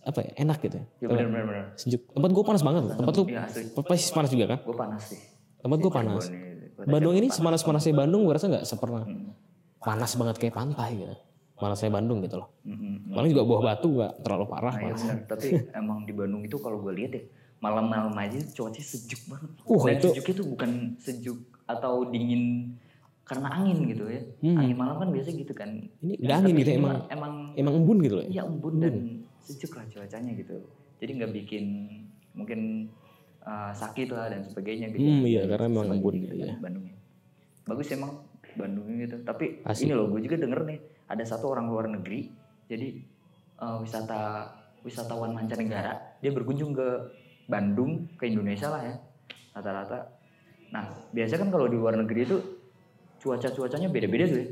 apa 0.02 0.20
ya 0.20 0.32
enak 0.40 0.58
gitu 0.60 0.76
ya. 0.76 0.86
Ya 1.00 1.08
benar 1.08 1.26
benar 1.28 1.44
benar. 1.46 1.66
Sejuk. 1.76 2.02
Tempat 2.10 2.30
gua 2.32 2.44
panas 2.44 2.62
banget 2.62 2.84
tempat 2.92 3.14
lu 3.14 3.24
Iya 3.28 3.42
asli. 3.44 3.64
pasti 3.78 4.10
panas 4.12 4.30
juga 4.30 4.46
kan? 4.48 4.60
Gue 4.62 4.76
panas 4.76 5.02
sih. 5.06 5.20
Tempat 5.60 5.78
gua 5.80 5.92
panas. 5.94 6.24
Bandung 6.78 7.14
ini 7.14 7.28
semanas 7.30 7.62
panasnya 7.62 7.94
Bandung 7.94 8.26
gua 8.26 8.36
rasa 8.36 8.48
nggak 8.48 8.66
pernah 8.76 9.04
Hmm. 9.04 9.32
panas 9.80 10.12
banget 10.14 10.36
kayak 10.38 10.54
pantai 10.54 10.90
gitu. 10.96 11.16
Panasnya 11.56 11.88
Bandung 11.88 12.20
gitu 12.20 12.36
loh. 12.36 12.52
Mm, 12.62 12.74
mm, 12.74 12.82
mm. 12.84 13.14
paling 13.16 13.30
juga 13.32 13.44
buah 13.44 13.62
batu 13.64 13.88
nggak 13.90 14.14
terlalu 14.20 14.46
parah 14.46 14.74
Nah, 14.76 14.92
benar. 14.92 15.18
tapi 15.24 15.48
emang 15.80 16.04
di 16.04 16.12
Bandung 16.12 16.44
itu 16.44 16.58
kalau 16.58 16.84
gue 16.84 16.92
lihat 16.92 17.12
ya 17.14 17.24
malam-malam 17.58 18.12
aja 18.12 18.36
cuacanya 18.52 18.84
sejuk 18.84 19.22
banget. 19.26 19.50
Uh, 19.64 19.80
dan 19.80 19.96
itu- 19.96 20.12
sejuknya 20.12 20.34
tuh 20.36 20.48
bukan 20.50 20.70
sejuk 21.00 21.40
atau 21.64 21.94
dingin 22.06 22.76
karena 23.24 23.48
angin 23.50 23.88
gitu 23.88 24.04
ya. 24.06 24.22
Hmm. 24.44 24.58
angin 24.60 24.76
malam 24.76 24.96
kan 25.00 25.10
biasa 25.10 25.30
gitu 25.32 25.54
kan. 25.54 25.70
Ini 25.98 26.14
udah 26.20 26.36
angin 26.36 26.54
gitu 26.58 26.70
ini 26.70 26.78
emang 26.78 26.98
emang 27.08 27.34
emang 27.56 27.74
embun 27.74 27.98
gitu 28.04 28.16
loh 28.20 28.24
ya? 28.24 28.30
Iya 28.30 28.42
embun 28.44 28.74
dan 28.78 28.96
sejuk 29.46 29.78
lah 29.78 29.86
cuacanya 29.86 30.34
gitu. 30.34 30.58
Jadi 30.98 31.12
nggak 31.22 31.32
bikin 31.32 31.66
mungkin 32.34 32.90
uh, 33.46 33.72
sakit 33.72 34.10
lah 34.10 34.28
dan 34.34 34.42
sebagainya 34.44 34.92
gitu. 34.92 35.06
Hmm, 35.06 35.24
iya, 35.24 35.46
karena 35.46 35.66
emang 35.70 35.86
selain 35.88 36.02
embun 36.02 36.14
gitu 36.18 36.26
gitu 36.26 36.36
kan 36.36 36.50
ya. 36.50 36.56
Bandungnya. 36.60 36.96
Bagus 37.66 37.88
emang 37.94 38.12
Bandungnya 38.58 38.96
gitu. 39.06 39.18
Tapi 39.22 39.46
Asik. 39.64 39.86
ini 39.88 39.94
loh 39.94 40.10
gue 40.10 40.22
juga 40.26 40.36
denger 40.42 40.60
nih 40.66 40.80
ada 41.06 41.24
satu 41.24 41.54
orang 41.54 41.70
luar 41.70 41.86
negeri 41.86 42.34
jadi 42.66 42.98
uh, 43.62 43.78
wisata 43.78 44.50
wisatawan 44.82 45.34
mancanegara 45.34 46.18
dia 46.22 46.34
berkunjung 46.34 46.74
ke 46.74 46.88
Bandung 47.46 48.10
ke 48.18 48.26
Indonesia 48.26 48.74
lah 48.74 48.82
ya 48.82 48.96
rata-rata. 49.54 50.00
Nah 50.74 50.90
biasanya 51.14 51.46
kan 51.46 51.50
kalau 51.54 51.70
di 51.70 51.78
luar 51.78 51.94
negeri 51.98 52.26
itu 52.26 52.38
cuaca-cuacanya 53.22 53.90
beda-beda 53.90 54.26
tuh 54.30 54.40
ya. 54.42 54.48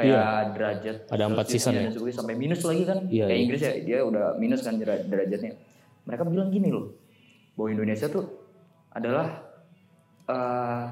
Kayak 0.00 0.24
derajat 0.52 0.96
Iya. 1.02 1.12
Ada 1.12 1.24
empat 1.26 1.46
season 1.46 1.72
ya? 1.74 1.90
sampai 2.10 2.34
minus 2.34 2.60
lagi 2.62 2.82
kan. 2.82 2.98
Iya, 3.04 3.24
Kayak 3.24 3.30
iya. 3.30 3.44
Inggris 3.44 3.60
ya 3.60 3.72
dia 3.78 3.98
udah 4.00 4.24
minus 4.36 4.60
kan 4.60 4.74
dera- 4.74 5.02
derajatnya. 5.02 5.52
Mereka 6.02 6.22
bilang 6.24 6.48
gini 6.48 6.68
loh 6.68 6.96
bahwa 7.52 7.68
Indonesia 7.70 8.06
tuh 8.06 8.24
adalah 8.90 9.44
eh, 10.26 10.84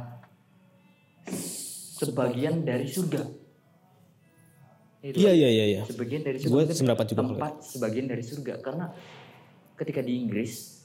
sebagian 1.94 2.62
dari 2.62 2.86
surga. 2.86 3.22
Itu. 4.98 5.14
iya 5.14 5.30
iya 5.30 5.46
iya 5.48 5.64
iya 5.68 5.82
Sebagian 5.86 6.26
dari 6.26 6.42
surga. 6.42 6.50
gue 6.50 6.74
sependapat 6.74 7.06
juga 7.06 7.22
tempat 7.22 7.52
sebagian 7.62 8.06
dari 8.10 8.18
surga 8.18 8.58
karena 8.58 8.90
ketika 9.78 10.02
di 10.02 10.18
Inggris 10.18 10.82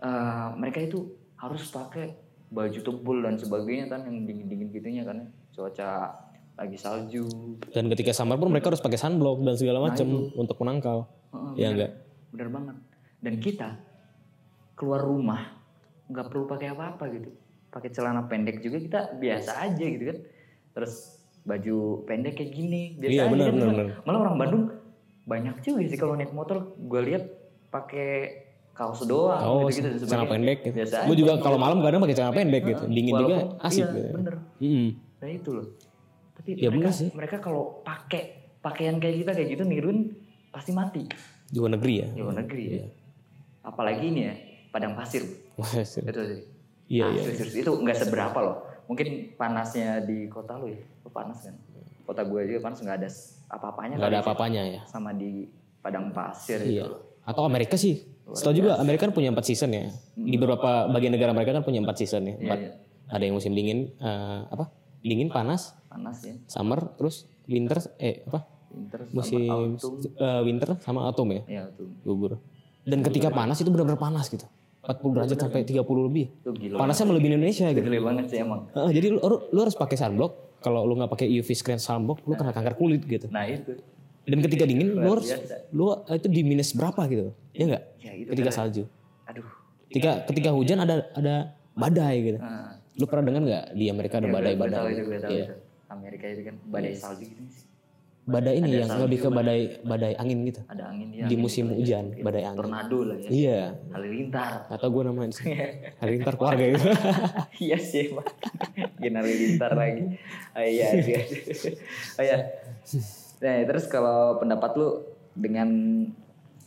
eh, 0.00 0.48
mereka 0.56 0.80
itu 0.80 1.12
harus 1.36 1.60
pakai 1.68 2.16
baju 2.48 2.80
tebul 2.80 3.20
dan 3.20 3.36
sebagainya 3.36 3.88
kan 3.88 4.08
yang 4.08 4.24
dingin 4.24 4.48
dingin 4.48 4.68
gitunya 4.72 5.04
kan 5.04 5.28
cuaca 5.52 6.21
lagi 6.52 6.76
salju. 6.76 7.24
Dan 7.66 7.88
ketika 7.88 8.12
summer 8.12 8.36
pun 8.36 8.48
mereka 8.48 8.68
harus 8.68 8.78
pakai 8.78 8.96
sunblock 8.96 9.40
dan 9.40 9.54
segala 9.54 9.78
macam 9.82 10.06
untuk 10.32 10.56
menangkal. 10.58 11.08
Heeh, 11.30 11.50
ya 11.56 11.66
bener. 11.66 11.72
enggak 11.72 11.90
bener 12.28 12.48
banget. 12.48 12.76
Dan 13.18 13.34
kita 13.38 13.68
keluar 14.74 15.00
rumah 15.00 15.40
nggak 16.06 16.26
perlu 16.28 16.44
pakai 16.46 16.68
apa-apa 16.70 17.04
gitu. 17.10 17.30
Pakai 17.68 17.88
celana 17.88 18.26
pendek 18.26 18.60
juga 18.60 18.78
kita 18.78 19.00
biasa 19.16 19.50
aja 19.62 19.84
gitu 19.84 20.04
kan. 20.06 20.18
Terus 20.72 20.94
baju 21.42 21.76
pendek 22.04 22.36
kayak 22.36 22.52
gini 22.52 22.82
biasa 22.96 23.10
Iya, 23.10 23.22
aja 23.22 23.32
benar, 23.32 23.46
kan. 23.46 23.56
benar, 23.56 23.86
Malah- 24.02 24.20
orang 24.20 24.36
Bandung 24.36 24.64
banyak 25.22 25.54
juga 25.60 25.80
sih 25.84 25.96
kalau 25.96 26.14
naik 26.14 26.30
motor. 26.30 26.76
Gue 26.78 27.00
lihat 27.02 27.24
pakai 27.68 28.10
kaos 28.72 29.04
doang 29.04 29.36
oh 29.42 29.68
gitu, 29.68 29.84
celana 29.84 29.92
gitu, 29.94 30.04
sebagainya. 30.08 30.30
pendek 30.32 30.58
gitu. 30.64 30.74
biasa 30.74 30.96
gue 31.04 31.16
juga 31.18 31.32
kalau 31.38 31.56
malam 31.56 31.80
kadang 31.80 32.00
pakai 32.00 32.16
celana 32.16 32.32
pendek 32.32 32.62
gitu. 32.66 32.84
Dingin 32.86 33.14
juga 33.14 33.36
Walaupun- 33.38 33.60
asik 33.62 33.80
iya, 33.80 33.92
gitu. 33.92 34.10
bener. 34.12 34.34
Mm. 34.58 34.88
nah 35.20 35.28
itu 35.28 35.50
loh 35.52 35.66
tapi 36.42 36.58
Ya, 36.58 36.68
mereka 36.68 36.74
bener 36.84 36.92
sih. 36.92 37.08
mereka 37.12 37.36
kalau 37.38 37.62
pakai 37.80 38.22
pakaian 38.58 38.98
kayak 38.98 39.16
kita 39.16 39.30
kayak 39.32 39.48
gitu 39.50 39.62
niruin 39.62 40.10
pasti 40.48 40.70
mati 40.70 41.06
di 41.44 41.56
luar 41.56 41.72
negeri 41.72 41.94
ya 41.96 42.08
di 42.08 42.20
luar 42.20 42.36
negeri 42.36 42.62
ya. 42.68 42.84
Apalagi 43.62 44.04
ini 44.04 44.20
ya 44.22 44.34
padang 44.68 44.92
pasir. 44.92 45.22
iya 45.22 45.82
Itu 46.02 46.20
sih. 46.20 46.40
iya 46.88 47.04
Ah, 47.04 47.14
serius, 47.14 47.38
serius. 47.38 47.54
Itu 47.56 47.70
nggak 47.76 47.96
seberapa 47.96 48.34
loh. 48.36 48.56
Mungkin 48.84 49.06
panasnya 49.34 50.02
di 50.02 50.26
kota 50.26 50.56
lu 50.56 50.66
ya. 50.66 50.82
Lu 51.00 51.08
panas 51.08 51.38
kan. 51.40 51.54
Kota 52.02 52.22
gue 52.22 52.40
juga 52.44 52.60
panas 52.60 52.78
nggak 52.78 52.96
ada 52.96 53.08
apa-apanya. 53.48 53.94
nggak 53.96 54.08
ada 54.08 54.16
sih. 54.16 54.24
apa-apanya 54.24 54.62
ya 54.68 54.80
Sama 54.84 55.10
di 55.12 55.46
padang 55.78 56.10
pasir 56.10 56.58
iya 56.60 56.82
itu. 56.84 56.94
atau 57.22 57.42
Amerika 57.42 57.74
sih 57.76 58.02
Setahu 58.24 58.54
juga 58.56 58.78
Amerika 58.78 59.04
kan 59.04 59.12
punya 59.12 59.28
empat 59.28 59.44
season 59.44 59.70
ya 59.70 59.90
di 60.12 60.34
beberapa 60.34 60.86
bagian 60.88 61.10
negara 61.10 61.30
mereka 61.30 61.52
kan 61.52 61.62
punya 61.62 61.78
empat 61.78 61.96
season 61.96 62.22
ya 62.24 62.32
Iya, 62.32 62.38
Empat. 62.40 62.58
iya. 62.60 62.70
ada 63.10 63.22
yang 63.22 63.34
musim 63.34 63.52
dingin 63.52 63.78
eh, 63.92 64.40
apa 64.44 64.70
dingin 65.02 65.28
panas. 65.28 65.74
Panas. 65.86 66.22
Ya. 66.22 66.34
summer 66.46 66.94
terus 66.94 67.26
winter 67.44 67.76
eh 67.98 68.22
apa? 68.24 68.46
Winter 68.70 69.00
musim 69.12 69.44
autumn. 69.44 70.00
eh, 70.00 70.40
winter 70.42 70.70
sama 70.80 71.04
autumn 71.04 71.30
ya? 71.32 71.42
Ya 71.46 71.62
tuh. 71.68 71.90
gugur 72.02 72.40
dan 72.82 72.98
ketika 73.00 73.28
panas 73.28 73.58
itu 73.58 73.68
benar-benar 73.68 74.00
panas 74.00 74.26
gitu. 74.26 74.42
40 74.82 75.14
derajat 75.14 75.38
sampai 75.38 75.62
30 75.62 75.78
lebih. 76.02 76.26
Itu 76.34 76.50
gila. 76.52 76.74
panasnya 76.76 77.06
melebihi 77.06 77.30
Indonesia 77.32 77.70
gitu. 77.70 77.86
Gede 77.86 78.00
banget 78.00 78.24
sih 78.26 78.38
emang. 78.42 78.66
Heeh, 78.72 78.90
jadi 78.90 79.06
lu, 79.08 79.18
lu, 79.20 79.36
lu 79.48 79.58
harus 79.60 79.76
pakai 79.76 79.94
sunblock. 79.94 80.58
Kalau 80.58 80.82
lu 80.82 80.94
nggak 80.94 81.06
pakai 81.08 81.30
UV 81.30 81.46
screen 81.52 81.78
sunblock 81.78 82.22
lu 82.24 82.34
kena 82.34 82.50
kanker 82.50 82.74
kulit 82.74 83.02
gitu. 83.04 83.26
Nah 83.28 83.46
itu. 83.46 83.78
dan 84.22 84.38
ketika 84.40 84.62
dingin 84.62 84.94
lu 84.94 85.06
harus 85.12 85.26
lu 85.70 85.86
eh, 86.00 86.14
itu 86.16 86.26
di 86.26 86.42
minus 86.42 86.72
berapa 86.72 86.98
gitu? 87.06 87.30
Ya 87.52 87.62
enggak 87.68 87.82
Ya 87.98 88.12
itu. 88.16 88.28
ketika 88.30 88.50
salju. 88.50 88.82
Aduh. 89.24 89.46
ketika 89.86 90.24
ketika 90.26 90.50
hujan 90.50 90.78
ada 90.78 91.06
ada 91.12 91.34
badai 91.72 92.16
gitu. 92.24 92.38
Nah, 92.38 92.71
lu 92.94 93.04
pernah 93.04 93.24
dengar 93.24 93.42
nggak 93.42 93.64
di 93.72 93.84
Amerika 93.86 94.14
ada 94.16 94.22
ya, 94.22 94.28
gue- 94.28 94.34
gue 94.34 94.42
tahu 94.42 94.56
badai-badai 94.58 94.84
itu, 94.90 95.02
gue 95.02 95.18
tahu 95.18 95.30
Iya. 95.30 95.44
itu. 95.44 95.54
Amerika 95.88 96.24
itu 96.26 96.42
kan 96.42 96.56
badai 96.64 96.94
salju 96.94 97.24
gitu 97.26 97.42
sih. 97.46 97.66
badai 98.22 98.54
ini 98.54 98.68
Ada 98.68 98.78
yang 98.78 98.88
salju, 98.88 99.02
lebih 99.02 99.18
ke 99.18 99.28
badai 99.28 99.60
badai 99.82 100.12
angin 100.14 100.38
gitu 100.44 100.60
Ada 100.64 100.84
angin 100.86 101.08
ya. 101.10 101.26
di 101.26 101.36
musim 101.36 101.66
hujan 101.68 102.04
badai 102.16 102.44
angin 102.44 102.60
Tornado 102.60 102.98
lah 103.02 103.16
ya. 103.18 103.28
iya 103.28 103.60
Halilintar. 103.90 104.52
atau 104.68 104.86
gue 104.88 105.02
namain 105.02 105.28
sih 105.28 105.42
halilintar 105.98 106.34
keluarga 106.36 106.64
gitu 106.66 106.86
Iya 107.66 107.78
sih. 107.78 108.14
Bikin 108.94 109.12
halilintar 109.12 109.72
lagi. 109.72 110.14
Oh, 110.52 110.60
iya, 110.60 110.88
iya. 110.94 111.18
Oh, 112.14 112.22
iya. 112.22 112.36
Nah, 113.38 113.54
terus 113.64 113.84
kalau 113.86 114.36
pendapat 114.36 114.70
lu 114.72 114.88
dengan 115.34 115.68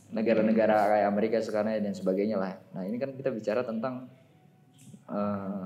negara-negara 0.07 0.75
kayak 0.89 1.07
Amerika 1.07 1.37
sekarang 1.39 1.75
dan 1.77 1.91
sebagainya 1.91 2.35
lah. 2.35 2.53
Nah, 2.71 2.83
ini 2.83 2.95
kan 2.95 3.11
kita 3.11 3.29
bicara 3.29 3.61
tentang 3.61 4.07
eh, 5.07 5.65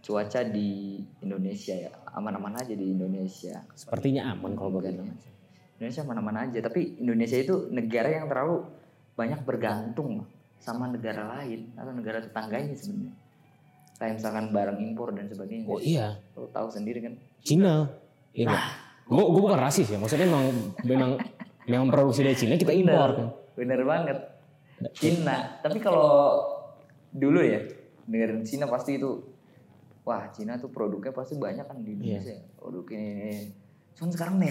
cuaca 0.00 0.40
di 0.44 1.00
Indonesia 1.20 1.76
ya. 1.76 1.92
Aman-aman 2.16 2.56
aja 2.56 2.72
di 2.74 2.86
Indonesia. 2.90 3.62
sepertinya 3.76 4.32
aman 4.32 4.56
kalau 4.56 4.80
begitu 4.80 5.04
ya. 5.04 5.14
Indonesia 5.80 6.02
aman-aman 6.04 6.36
aja, 6.48 6.58
tapi 6.60 7.00
Indonesia 7.00 7.38
itu 7.40 7.72
negara 7.72 8.08
yang 8.12 8.28
terlalu 8.28 8.68
banyak 9.16 9.40
bergantung 9.44 10.28
sama 10.60 10.92
negara 10.92 11.40
lain 11.40 11.72
atau 11.72 11.92
negara 11.92 12.20
tetangganya 12.20 12.76
sebenarnya. 12.76 13.14
Kayak 14.00 14.12
misalkan 14.16 14.44
barang 14.52 14.78
impor 14.80 15.12
dan 15.12 15.28
sebagainya. 15.28 15.68
oh 15.68 15.80
iya 15.80 16.16
Lo 16.36 16.48
tahu 16.48 16.68
sendiri 16.72 17.04
kan. 17.04 17.14
Cina 17.44 17.88
iya 18.32 18.48
nggak 18.48 18.64
gue 19.10 19.24
gue 19.26 19.42
bukan 19.42 19.58
rasis 19.58 19.90
ya 19.90 19.98
maksudnya 19.98 20.30
memang 20.30 20.54
memang 20.86 21.10
memang 21.66 21.88
produksi 21.90 22.22
dari 22.22 22.38
Cina 22.38 22.54
kita 22.54 22.70
impor 22.70 23.10
kan 23.18 23.28
Bener 23.60 23.84
banget. 23.84 24.18
Cina. 24.96 25.60
Tapi 25.60 25.78
kalau 25.84 26.40
dulu 27.12 27.44
ya, 27.44 27.60
negara 28.08 28.32
Cina 28.40 28.64
pasti 28.64 28.96
itu 28.96 29.20
wah 30.02 30.28
Cina 30.30 30.56
tuh 30.56 30.68
produknya 30.68 31.10
pasti 31.10 31.36
banyak 31.36 31.64
kan 31.64 31.78
di 31.80 31.94
Indonesia. 31.94 32.34
Produk 32.56 32.86
ini, 32.90 33.04
ini. 33.14 33.32
Cuman 33.94 34.10
sekarang 34.10 34.34
nih 34.38 34.50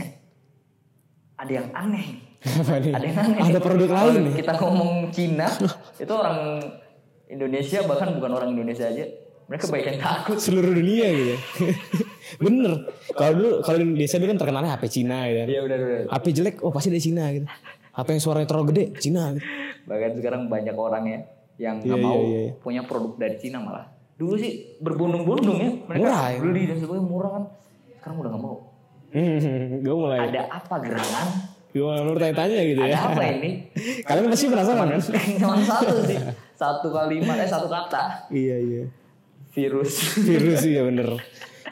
ada 1.35 1.51
yang 1.51 1.67
aneh. 1.71 2.07
Ada 2.39 2.87
yang 3.03 3.17
aneh. 3.17 3.41
ada 3.51 3.59
produk 3.59 3.89
lain 3.89 4.19
nih 4.25 4.33
kita 4.39 4.53
ngomong 4.55 4.91
Cina, 5.11 5.47
itu 5.95 6.13
orang 6.13 6.63
Indonesia 7.27 7.79
bahkan 7.83 8.15
bukan 8.15 8.31
orang 8.31 8.49
Indonesia 8.51 8.87
aja, 8.87 9.05
mereka 9.45 9.65
banyak 9.67 9.85
yang 9.91 9.99
takut. 9.99 10.37
seluruh 10.39 10.71
dunia 10.71 11.07
gitu 11.09 11.35
bener 12.45 12.85
kalau 13.11 13.33
dulu 13.35 13.49
kalau 13.59 13.77
di 13.77 13.85
Indonesia 13.91 14.17
dulu 14.17 14.29
kan 14.29 14.39
terkenalnya 14.39 14.71
HP 14.77 14.83
Cina 14.87 15.25
gitu 15.25 15.39
Iya 15.49 15.59
benar 15.65 15.77
benar. 15.81 16.01
HP 16.13 16.25
jelek 16.31 16.55
oh 16.61 16.71
pasti 16.71 16.87
dari 16.93 17.01
Cina 17.03 17.23
gitu 17.33 17.45
HP 17.91 18.07
yang 18.15 18.21
suaranya 18.23 18.47
terlalu 18.47 18.65
gede 18.71 18.83
Cina 19.01 19.23
gitu. 19.33 19.43
Bahkan 19.83 20.11
sekarang 20.15 20.41
banyak 20.47 20.75
orang 20.77 21.03
ya 21.03 21.19
yang 21.59 21.75
nggak 21.83 21.97
Iya, 21.99 22.05
mau 22.07 22.19
iya, 22.23 22.39
iya. 22.47 22.51
punya 22.61 22.81
produk 22.87 23.11
dari 23.19 23.35
Cina 23.35 23.57
malah. 23.59 23.89
Dulu 24.19 24.35
sih 24.35 24.51
berbondong-bondong 24.77 25.57
ya, 25.57 25.71
mereka 25.81 26.03
Murah 26.03 26.27
ya. 26.27 26.37
beli 26.37 26.61
dan 26.65 26.77
sebagainya 26.77 27.05
murah 27.05 27.31
kan. 27.31 27.43
Sekarang 27.95 28.15
udah 28.17 28.29
nggak 28.29 28.43
mau. 28.43 28.57
gue 29.81 29.95
mulai 29.95 30.19
Ada 30.27 30.41
apa 30.51 30.75
gerangan? 30.77 31.27
gue 31.69 31.79
mulai 31.79 32.01
bertanya-tanya 32.03 32.61
gitu 32.63 32.81
Ada 32.81 32.89
ya 32.89 32.97
apa 32.99 33.23
ini? 33.27 33.49
kalian 34.05 34.25
pasti 34.27 34.45
penasaran 34.45 34.87
kan 34.87 35.01
Cuma 35.41 35.55
satu 35.59 35.95
sih, 36.03 36.17
satu 36.53 36.87
kalimat, 36.89 37.35
eh 37.35 37.45
satu 37.45 37.67
kata, 37.67 38.27
iya 38.29 38.57
iya 38.57 38.83
virus. 39.49 40.13
virus 40.19 40.61
iya 40.63 40.81
bener 40.83 41.17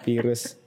virus 0.01 0.57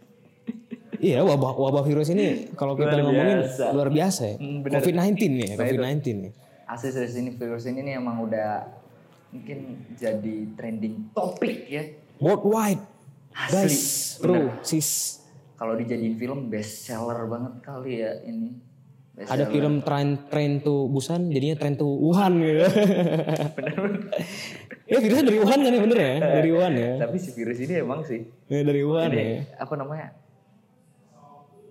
iya 0.96 1.22
wabah 1.22 1.52
wabah 1.52 1.82
virus 1.82 2.08
ini 2.08 2.50
kalau 2.52 2.74
kita 2.74 2.92
Luar 2.92 3.02
ngomongin 3.04 3.38
biasa. 3.40 3.64
luar 3.70 3.88
biasa 3.88 4.22
ya 4.26 4.36
Hmm, 4.36 4.56
bener. 4.60 4.74
COVID-19 4.78 5.16
nih 5.32 5.48
COVID-19 5.56 5.98
nih 6.20 6.32
Asli 6.66 6.88
serius 6.88 7.14
ini 7.14 7.30
virus 7.32 7.64
ini 7.64 7.80
nih 7.82 7.94
emang 7.96 8.20
udah 8.20 8.62
mungkin 9.30 9.58
jadi 9.94 10.36
trending 10.58 11.14
topik 11.14 11.66
ya. 11.70 11.82
worldwide. 12.18 12.82
Asli. 13.30 13.54
guys 13.54 13.78
bro 14.18 14.50
sis. 14.66 15.22
Kalau 15.54 15.76
dijadiin 15.76 16.16
film 16.18 16.50
best 16.50 16.88
seller 16.88 17.30
banget 17.30 17.54
kali 17.62 18.02
ya 18.02 18.12
ini. 18.26 18.58
Best 19.14 19.30
ada 19.30 19.46
seller. 19.46 19.54
film 19.54 19.74
train 19.86 20.08
train 20.26 20.52
to 20.64 20.90
Busan 20.90 21.30
jadinya 21.30 21.56
train 21.56 21.74
to 21.78 21.86
Wuhan 21.86 22.42
gitu. 22.42 22.66
Ya 24.90 24.98
virusnya 24.98 25.22
dari 25.22 25.38
Wuhan 25.38 25.58
kan 25.62 25.70
ya 25.70 25.80
bener 25.86 25.98
ya? 26.02 26.14
Dari 26.18 26.50
Wuhan 26.50 26.72
ya? 26.74 26.92
Tapi 26.98 27.16
si 27.22 27.30
virus 27.30 27.62
ini 27.62 27.74
emang 27.78 28.02
sih. 28.02 28.26
Ya, 28.50 28.66
dari 28.66 28.82
Wuhan 28.82 29.14
ya. 29.14 29.22
ini 29.22 29.46
apa 29.54 29.74
namanya? 29.78 30.18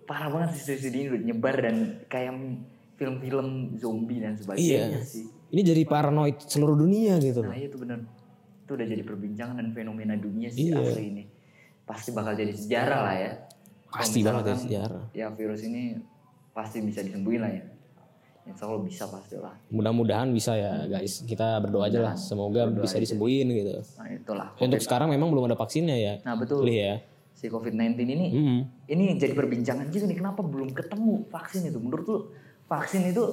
Parah 0.08 0.32
banget 0.32 0.50
sih 0.56 0.64
virus 0.72 0.84
ini 0.88 1.00
udah 1.12 1.22
nyebar 1.28 1.56
dan 1.60 1.76
kayak 2.08 2.32
film-film 3.00 3.48
zombie 3.74 4.20
dan 4.20 4.36
sebagainya 4.36 4.92
Iya. 4.92 5.02
sih. 5.02 5.26
ini 5.50 5.62
jadi 5.64 5.82
paranoid 5.84 6.36
seluruh 6.42 6.76
dunia 6.76 7.16
gitu 7.18 7.42
Nah 7.42 7.56
itu 7.56 7.76
benar. 7.76 8.04
Itu 8.62 8.76
udah 8.76 8.86
jadi 8.86 9.02
perbincangan 9.02 9.56
dan 9.56 9.72
fenomena 9.72 10.14
dunia 10.14 10.46
sih 10.48 10.70
Iya. 10.70 10.84
asli 10.84 11.04
ini. 11.10 11.24
Pasti 11.82 12.12
bakal 12.12 12.36
jadi 12.36 12.52
sejarah 12.52 13.00
lah 13.02 13.16
ya. 13.18 13.32
pasti 13.90 14.22
banget 14.22 14.30
ya 14.44 14.46
misalkan 14.46 14.58
sejarah 14.62 15.04
Ya 15.12 15.26
virus 15.32 15.62
ini 15.64 15.98
pasti 16.52 16.78
bisa 16.80 17.02
disembuhin 17.02 17.40
lah 17.40 17.50
ya. 17.50 17.64
Insya 18.46 18.66
Allah 18.66 18.82
bisa 18.82 19.04
pasti 19.06 19.34
lah. 19.36 19.54
mudah-mudahan 19.70 20.30
bisa 20.30 20.54
ya 20.54 20.86
guys 20.86 21.22
kita 21.24 21.58
berdoa 21.60 21.86
aja 21.86 22.00
lah 22.00 22.14
semoga 22.14 22.66
bisa 22.68 22.98
disembuhin 22.98 23.48
gitu 23.48 23.82
Nah 23.96 24.10
itulah. 24.12 24.48
untuk 24.56 24.78
sekarang 24.78 25.08
memang 25.08 25.30
belum 25.30 25.46
ada 25.46 25.56
vaksinnya 25.56 25.96
ya 25.96 26.14
Nah 26.22 26.36
betul. 26.36 26.62
Pilih 26.62 26.78
ya 26.78 26.96
Si 27.32 27.48
COVID-19 27.48 27.98
ini 28.04 28.28
Hmm. 28.28 28.62
ini 28.86 29.16
jadi 29.16 29.32
perbincangan 29.32 29.88
juga 29.88 30.06
nih 30.06 30.18
kenapa 30.18 30.44
belum 30.44 30.70
ketemu 30.70 31.26
vaksin 31.26 31.66
itu 31.66 31.80
menurut 31.80 32.06
lu 32.06 32.20
vaksin 32.70 33.02
itu 33.04 33.24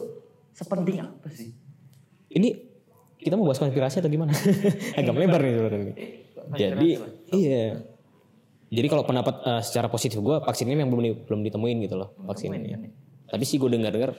sepenting 0.51 0.99
apa 0.99 1.29
sih? 1.29 1.53
Ini 2.29 2.49
kita 3.17 3.37
mau 3.37 3.45
bahas 3.45 3.61
konspirasi 3.61 4.01
atau 4.01 4.09
gimana? 4.09 4.33
Agak 4.99 5.13
melebar 5.13 5.41
nih 5.41 5.53
sebenarnya 5.53 5.81
nih. 5.85 5.95
jadi 6.53 6.89
iya. 7.33 7.65
Jadi 8.67 8.87
kalau 8.89 9.07
pendapat 9.07 9.35
eh, 9.43 9.63
secara 9.63 9.87
positif 9.87 10.19
gue 10.19 10.37
vaksin 10.41 10.67
ini 10.67 10.81
memang 10.81 10.91
belum 10.91 11.05
di- 11.05 11.21
belum 11.23 11.41
ditemuin 11.45 11.77
gitu 11.87 11.95
loh 11.95 12.19
vaksin 12.25 12.51
ini. 12.51 12.91
tapi 13.27 13.43
sih 13.43 13.59
gue 13.59 13.67
dengar 13.67 13.91
dengar 13.91 14.15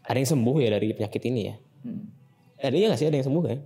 ada 0.00 0.14
yang 0.14 0.26
sembuh 0.28 0.56
ya 0.58 0.68
dari 0.70 0.94
penyakit 0.94 1.22
ini 1.24 1.40
ya. 1.44 1.54
Hmm. 1.78 2.02
ada 2.58 2.74
ya 2.74 2.86
nggak 2.90 2.98
sih? 2.98 3.06
Ada 3.06 3.16
yang 3.22 3.26
sembuh 3.28 3.42
kan? 3.44 3.58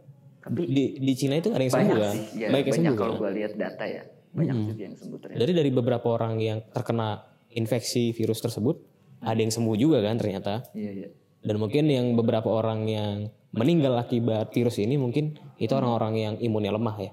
Tapi 0.42 0.60
di 0.66 0.84
di 0.98 1.12
Cina 1.14 1.38
itu 1.38 1.48
ada 1.48 1.62
yang 1.62 1.72
sembuh 1.72 1.96
kan? 1.96 2.16
ya, 2.34 2.48
banyak 2.50 2.66
yang 2.66 2.66
banyak 2.66 2.74
sembuh 2.74 2.96
kalau 2.98 3.14
kan? 3.14 3.20
gue 3.22 3.30
lihat 3.38 3.52
data 3.56 3.84
ya. 3.86 4.02
Banyak 4.32 4.56
juga 4.66 4.82
yang 4.82 4.96
sembuh 4.96 5.18
ternyata. 5.20 5.38
Jadi 5.38 5.52
dari 5.52 5.70
beberapa 5.70 6.06
orang 6.08 6.34
yang 6.40 6.58
terkena 6.66 7.08
infeksi 7.50 8.10
virus 8.10 8.40
tersebut, 8.40 8.80
ada 9.23 9.38
yang 9.38 9.52
sembuh 9.55 9.76
juga 9.79 10.02
kan 10.02 10.19
ternyata. 10.19 10.67
iya 10.75 10.91
iya 10.91 11.09
Dan 11.43 11.59
mungkin 11.59 11.91
yang 11.91 12.14
beberapa 12.14 12.47
orang 12.47 12.87
yang 12.87 13.31
meninggal 13.55 13.99
akibat 13.99 14.55
virus 14.55 14.79
ini 14.79 14.95
mungkin 14.95 15.38
itu 15.59 15.73
orang-orang 15.75 16.14
yang 16.14 16.35
imunnya 16.38 16.71
lemah 16.75 16.97
ya. 16.99 17.12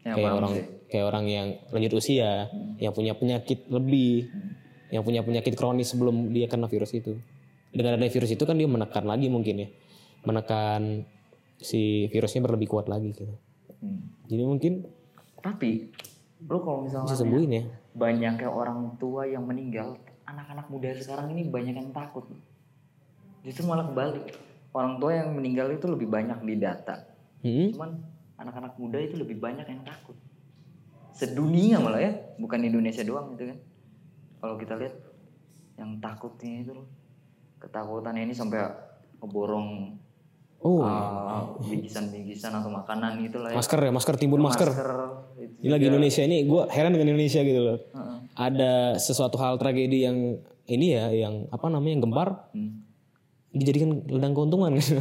Ya, 0.00 0.16
kayak 0.16 0.32
orang 0.32 0.52
sih. 0.56 0.64
kayak 0.88 1.04
orang 1.12 1.24
yang 1.28 1.46
lanjut 1.72 1.92
usia, 2.00 2.48
yang 2.80 2.92
punya 2.96 3.12
penyakit 3.12 3.68
lebih, 3.68 4.32
yang 4.88 5.04
punya 5.04 5.20
penyakit 5.20 5.52
kronis 5.56 5.92
sebelum 5.92 6.32
dia 6.32 6.48
kena 6.48 6.68
virus 6.68 6.96
itu. 6.96 7.20
Dengan 7.70 8.00
adanya 8.00 8.12
virus 8.12 8.32
itu 8.32 8.42
kan 8.48 8.56
dia 8.56 8.68
menekan 8.68 9.04
lagi 9.04 9.28
mungkin 9.28 9.64
ya. 9.64 9.68
Menekan 10.24 11.04
si 11.60 12.08
virusnya 12.08 12.40
berlebih 12.44 12.68
kuat 12.72 12.88
lagi 12.88 13.12
gitu. 13.12 13.28
Hmm. 13.80 14.12
Jadi 14.28 14.42
mungkin 14.44 14.72
tapi 15.40 15.92
lu 16.48 16.58
kalau 16.64 16.84
bisa 16.88 17.04
misalnya 17.04 17.20
sembuhin 17.20 17.50
ya. 17.52 17.64
banyaknya 17.96 18.48
orang 18.48 18.96
tua 18.96 19.28
yang 19.28 19.44
meninggal 19.44 19.96
anak-anak 20.30 20.66
muda 20.66 20.94
sekarang 20.94 21.30
ini 21.30 21.42
banyak 21.44 21.74
yang 21.74 21.90
takut 21.90 22.30
justru 23.42 23.64
malah 23.64 23.84
kebalik 23.84 24.30
orang 24.70 24.96
tua 24.96 25.12
yang 25.12 25.34
meninggal 25.34 25.66
itu 25.68 25.86
lebih 25.86 26.06
banyak 26.06 26.38
di 26.40 26.56
data 26.56 26.96
Hmm? 27.40 27.72
cuman 27.72 27.96
anak-anak 28.36 28.76
muda 28.76 29.00
itu 29.00 29.16
lebih 29.16 29.40
banyak 29.40 29.64
yang 29.64 29.80
takut 29.80 30.12
sedunia 31.10 31.80
malah 31.80 31.96
ya 31.98 32.12
bukan 32.36 32.60
Indonesia 32.60 33.00
doang 33.00 33.32
gitu 33.32 33.48
kan 33.48 33.58
kalau 34.38 34.54
kita 34.56 34.76
lihat 34.76 34.92
yang 35.76 35.96
takutnya 35.98 36.60
itu 36.60 36.76
loh 36.76 36.84
ketakutannya 37.58 38.28
ini 38.28 38.36
sampai 38.36 38.60
ngeborong 39.18 39.96
Oh, 40.60 40.84
uh, 40.84 41.56
bingkisan-bingkisan 41.56 42.52
atau 42.52 42.68
makanan 42.68 43.24
gitu 43.24 43.40
lah 43.40 43.48
ya. 43.48 43.56
masker 43.56 43.80
ya, 43.80 43.88
masker 43.88 44.12
timbun 44.20 44.44
masker. 44.44 44.68
itu. 44.68 45.64
Ini 45.64 45.72
lagi 45.72 45.88
Indonesia 45.88 46.20
ini 46.20 46.44
gue 46.44 46.68
heran 46.68 46.92
dengan 46.92 47.16
Indonesia 47.16 47.40
gitu 47.40 47.60
loh. 47.64 47.78
Heeh. 47.80 48.18
Ada 48.40 48.96
sesuatu 48.96 49.36
hal 49.36 49.60
tragedi 49.60 50.02
yang 50.02 50.40
ini 50.64 50.96
ya, 50.96 51.12
yang 51.12 51.44
apa 51.48 51.68
namanya 51.68 51.92
yang 51.92 52.02
gempar 52.02 52.48
Hmm. 52.50 52.80
dijadikan 53.52 54.00
ledang 54.06 54.32
keuntungan 54.32 54.72
gitu. 54.80 54.96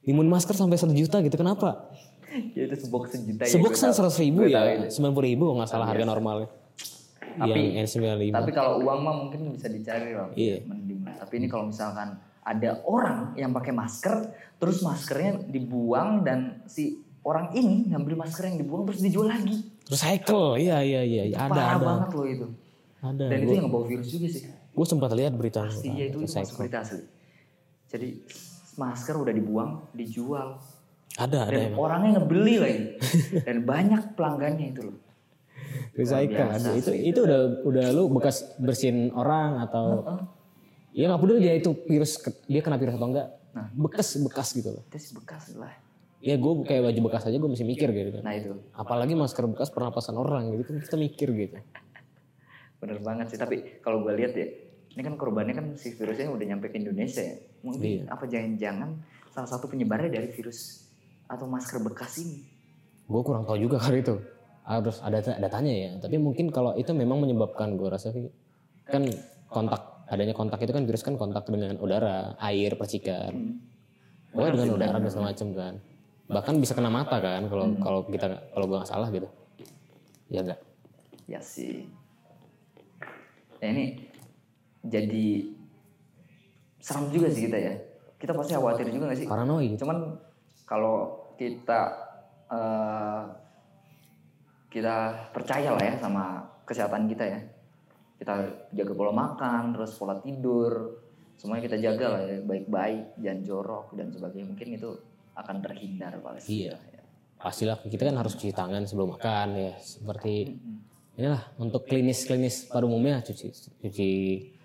Timbun 0.00 0.24
masker 0.26 0.56
sampai 0.56 0.80
satu 0.80 0.96
juta 0.96 1.20
gitu 1.20 1.36
kenapa? 1.36 1.92
Ya 2.54 2.64
itu 2.64 2.76
sebox 2.78 3.12
sejuta 3.12 3.44
ya. 3.44 3.52
Gue 3.52 3.68
tahu. 3.68 3.92
seratus 3.92 4.16
ribu 4.16 4.44
ya, 4.44 4.88
sembilan 4.88 5.12
puluh 5.12 5.28
ribu 5.28 5.44
nggak 5.52 5.68
salah 5.68 5.84
harga 5.84 6.04
normalnya. 6.04 6.48
Tapi- 7.38 7.76
yang 7.76 7.84
sembilan 7.86 8.16
lima. 8.16 8.34
Tapi 8.40 8.50
kalau 8.50 8.80
uang 8.80 8.98
mah 8.98 9.14
mungkin 9.16 9.52
bisa 9.52 9.68
dicari 9.68 10.16
lah. 10.16 10.32
Iya. 10.32 10.64
Tapi 11.18 11.32
ini 11.36 11.46
kalau 11.46 11.68
misalkan 11.68 12.16
ada 12.40 12.80
orang 12.82 13.34
yang 13.34 13.52
pakai 13.52 13.70
masker, 13.70 14.14
terus 14.56 14.80
maskernya 14.80 15.44
dibuang 15.44 16.24
dan 16.24 16.64
si 16.64 16.96
orang 17.20 17.52
ini 17.52 17.92
ngambil 17.92 18.16
masker 18.18 18.48
yang 18.48 18.56
dibuang 18.56 18.88
terus 18.88 19.04
dijual 19.04 19.28
lagi. 19.28 19.60
Recycle, 19.88 20.60
iya 20.60 20.78
iya 20.84 21.00
iya, 21.00 21.22
iya. 21.32 21.36
ada 21.40 21.48
Parah 21.48 21.68
ada 21.72 21.84
banget 21.84 22.10
loh 22.12 22.26
itu. 22.28 22.46
ada. 23.00 23.24
Dan 23.24 23.38
itu 23.40 23.52
yang 23.56 23.64
ngebawa 23.68 23.84
virus 23.88 24.08
juga 24.12 24.26
sih. 24.28 24.42
Gue 24.48 24.86
sempat 24.86 25.10
lihat 25.16 25.32
berita. 25.34 25.64
Iya 25.80 26.04
itu 26.12 26.18
masuk 26.22 26.56
berita 26.60 26.78
asli. 26.84 27.02
Jadi 27.88 28.08
masker 28.76 29.14
udah 29.16 29.32
dibuang, 29.32 29.70
dijual. 29.96 30.60
Ada 31.18 31.48
ada 31.48 31.56
Dan 31.56 31.72
emang. 31.72 31.78
orangnya 31.80 32.10
ngebeli 32.20 32.54
lagi. 32.60 32.82
dan 33.48 33.56
banyak 33.64 34.02
pelanggannya 34.14 34.66
itu 34.70 34.80
loh. 34.86 34.98
Recycle 35.96 36.46
ada. 36.52 36.70
Itu 36.76 36.92
itu 36.94 37.20
udah 37.24 37.40
udah 37.64 37.86
lu 37.90 38.12
bekas 38.12 38.44
bersihin 38.60 39.10
orang 39.16 39.64
atau 39.66 40.04
ya 40.92 41.08
nggak 41.10 41.20
peduli 41.20 41.40
dia 41.42 41.54
itu 41.56 41.74
virus 41.88 42.22
dia 42.46 42.60
kena 42.60 42.76
virus 42.78 42.94
atau 42.94 43.08
enggak. 43.08 43.28
Nah. 43.56 43.66
Bekas 43.74 44.20
bekas 44.20 44.52
gitu 44.52 44.68
loh. 44.78 44.84
Itu 44.86 44.98
sih 45.00 45.12
bekas 45.16 45.56
lah. 45.56 45.72
Ya 46.18 46.34
gue 46.34 46.52
kayak 46.66 46.82
baju 46.82 47.00
bekas 47.06 47.30
aja 47.30 47.38
gue 47.38 47.50
masih 47.50 47.62
mikir 47.62 47.88
gitu. 47.94 48.18
Nah 48.26 48.34
itu 48.34 48.58
Apalagi 48.74 49.14
masker 49.14 49.46
bekas 49.46 49.70
pernapasan 49.70 50.18
orang 50.18 50.50
gitu 50.54 50.66
kan 50.66 50.76
kita 50.82 50.96
mikir 50.98 51.28
gitu. 51.30 51.56
bener 52.82 52.98
banget 53.02 53.34
sih. 53.34 53.38
Tapi 53.38 53.82
kalau 53.82 54.02
gue 54.02 54.14
lihat 54.18 54.34
ya, 54.34 54.46
ini 54.98 55.02
kan 55.06 55.14
korbannya 55.14 55.54
kan 55.54 55.66
si 55.78 55.94
virusnya 55.94 56.30
udah 56.30 56.46
nyampe 56.46 56.74
ke 56.74 56.82
Indonesia 56.82 57.22
ya. 57.22 57.38
Mungkin 57.62 57.82
Iya. 57.82 58.02
apa 58.10 58.24
jangan-jangan 58.26 58.90
salah 59.30 59.48
satu 59.50 59.70
penyebarnya 59.70 60.10
dari 60.10 60.28
virus 60.34 60.90
atau 61.30 61.46
masker 61.46 61.78
bekas 61.86 62.18
ini. 62.18 62.42
Gue 63.06 63.22
kurang 63.22 63.46
tahu 63.46 63.62
juga 63.62 63.78
kali 63.78 64.02
itu. 64.02 64.18
Harus 64.66 64.98
ada 65.00 65.22
datanya 65.22 65.72
ya. 65.72 65.90
Tapi 66.02 66.18
mungkin 66.18 66.50
kalau 66.50 66.74
itu 66.74 66.90
memang 66.92 67.22
menyebabkan 67.22 67.78
gue 67.78 67.88
rasa 67.88 68.10
kan 68.90 69.06
kontak 69.48 69.98
adanya 70.08 70.32
kontak 70.32 70.60
itu 70.64 70.72
kan 70.72 70.84
virus 70.88 71.04
kan 71.04 71.14
kontak 71.20 71.44
dengan 71.48 71.76
udara, 71.78 72.34
air, 72.40 72.74
percikan. 72.74 73.32
Hmm. 73.32 73.54
Pokoknya 74.32 74.52
dengan 74.56 74.70
udara 74.76 74.96
dan 75.00 75.08
segala 75.08 75.32
macam 75.32 75.48
kan. 75.56 75.74
Bahkan 76.28 76.60
bisa 76.60 76.76
kena 76.76 76.92
mata 76.92 77.16
kan 77.18 77.48
kalau 77.48 77.66
kalau 77.80 78.00
kita 78.04 78.28
kalau 78.52 78.64
gue 78.68 78.76
nggak 78.76 78.92
salah 78.92 79.08
gitu. 79.08 79.28
Ya 80.28 80.44
enggak. 80.44 80.60
Ya 81.24 81.40
sih. 81.40 81.88
Nah 83.58 83.68
ini 83.72 84.06
jadi 84.84 85.50
serem 86.78 87.08
juga 87.10 87.28
sih 87.32 87.48
kita 87.48 87.58
ya. 87.58 87.74
Kita 88.18 88.32
pasti 88.34 88.52
khawatir 88.54 88.90
juga 88.90 89.14
gak 89.14 89.18
sih? 89.24 89.26
Paranoid. 89.30 89.78
Cuman 89.78 89.98
kalau 90.66 91.28
kita 91.38 91.80
eh, 92.50 93.22
kita 94.68 94.96
percaya 95.32 95.72
lah 95.72 95.82
ya 95.82 95.94
sama 95.96 96.44
kesehatan 96.68 97.08
kita 97.08 97.24
ya. 97.24 97.40
Kita 98.18 98.34
jaga 98.74 98.92
pola 98.98 99.14
makan, 99.14 99.70
terus 99.78 99.94
pola 99.94 100.18
tidur, 100.18 100.98
semuanya 101.38 101.70
kita 101.70 101.78
jaga 101.78 102.18
lah 102.18 102.22
ya 102.26 102.42
baik-baik, 102.42 103.14
jangan 103.22 103.40
jorok 103.46 103.86
dan 103.94 104.10
sebagainya. 104.10 104.50
Mungkin 104.50 104.68
itu 104.74 104.90
akan 105.38 105.56
terhindar 105.62 106.18
pasti. 106.18 106.66
Iya. 106.66 106.74
Pastilah 107.38 107.78
kita 107.86 108.10
kan 108.10 108.18
harus 108.18 108.34
cuci 108.34 108.50
tangan 108.50 108.82
sebelum 108.82 109.14
makan 109.14 109.48
ya. 109.54 109.72
Seperti 109.78 110.58
inilah 111.14 111.54
untuk 111.62 111.86
klinis-klinis 111.86 112.66
pada 112.66 112.84
umumnya 112.86 113.22
cuci 113.22 113.46
cuci 113.78 114.10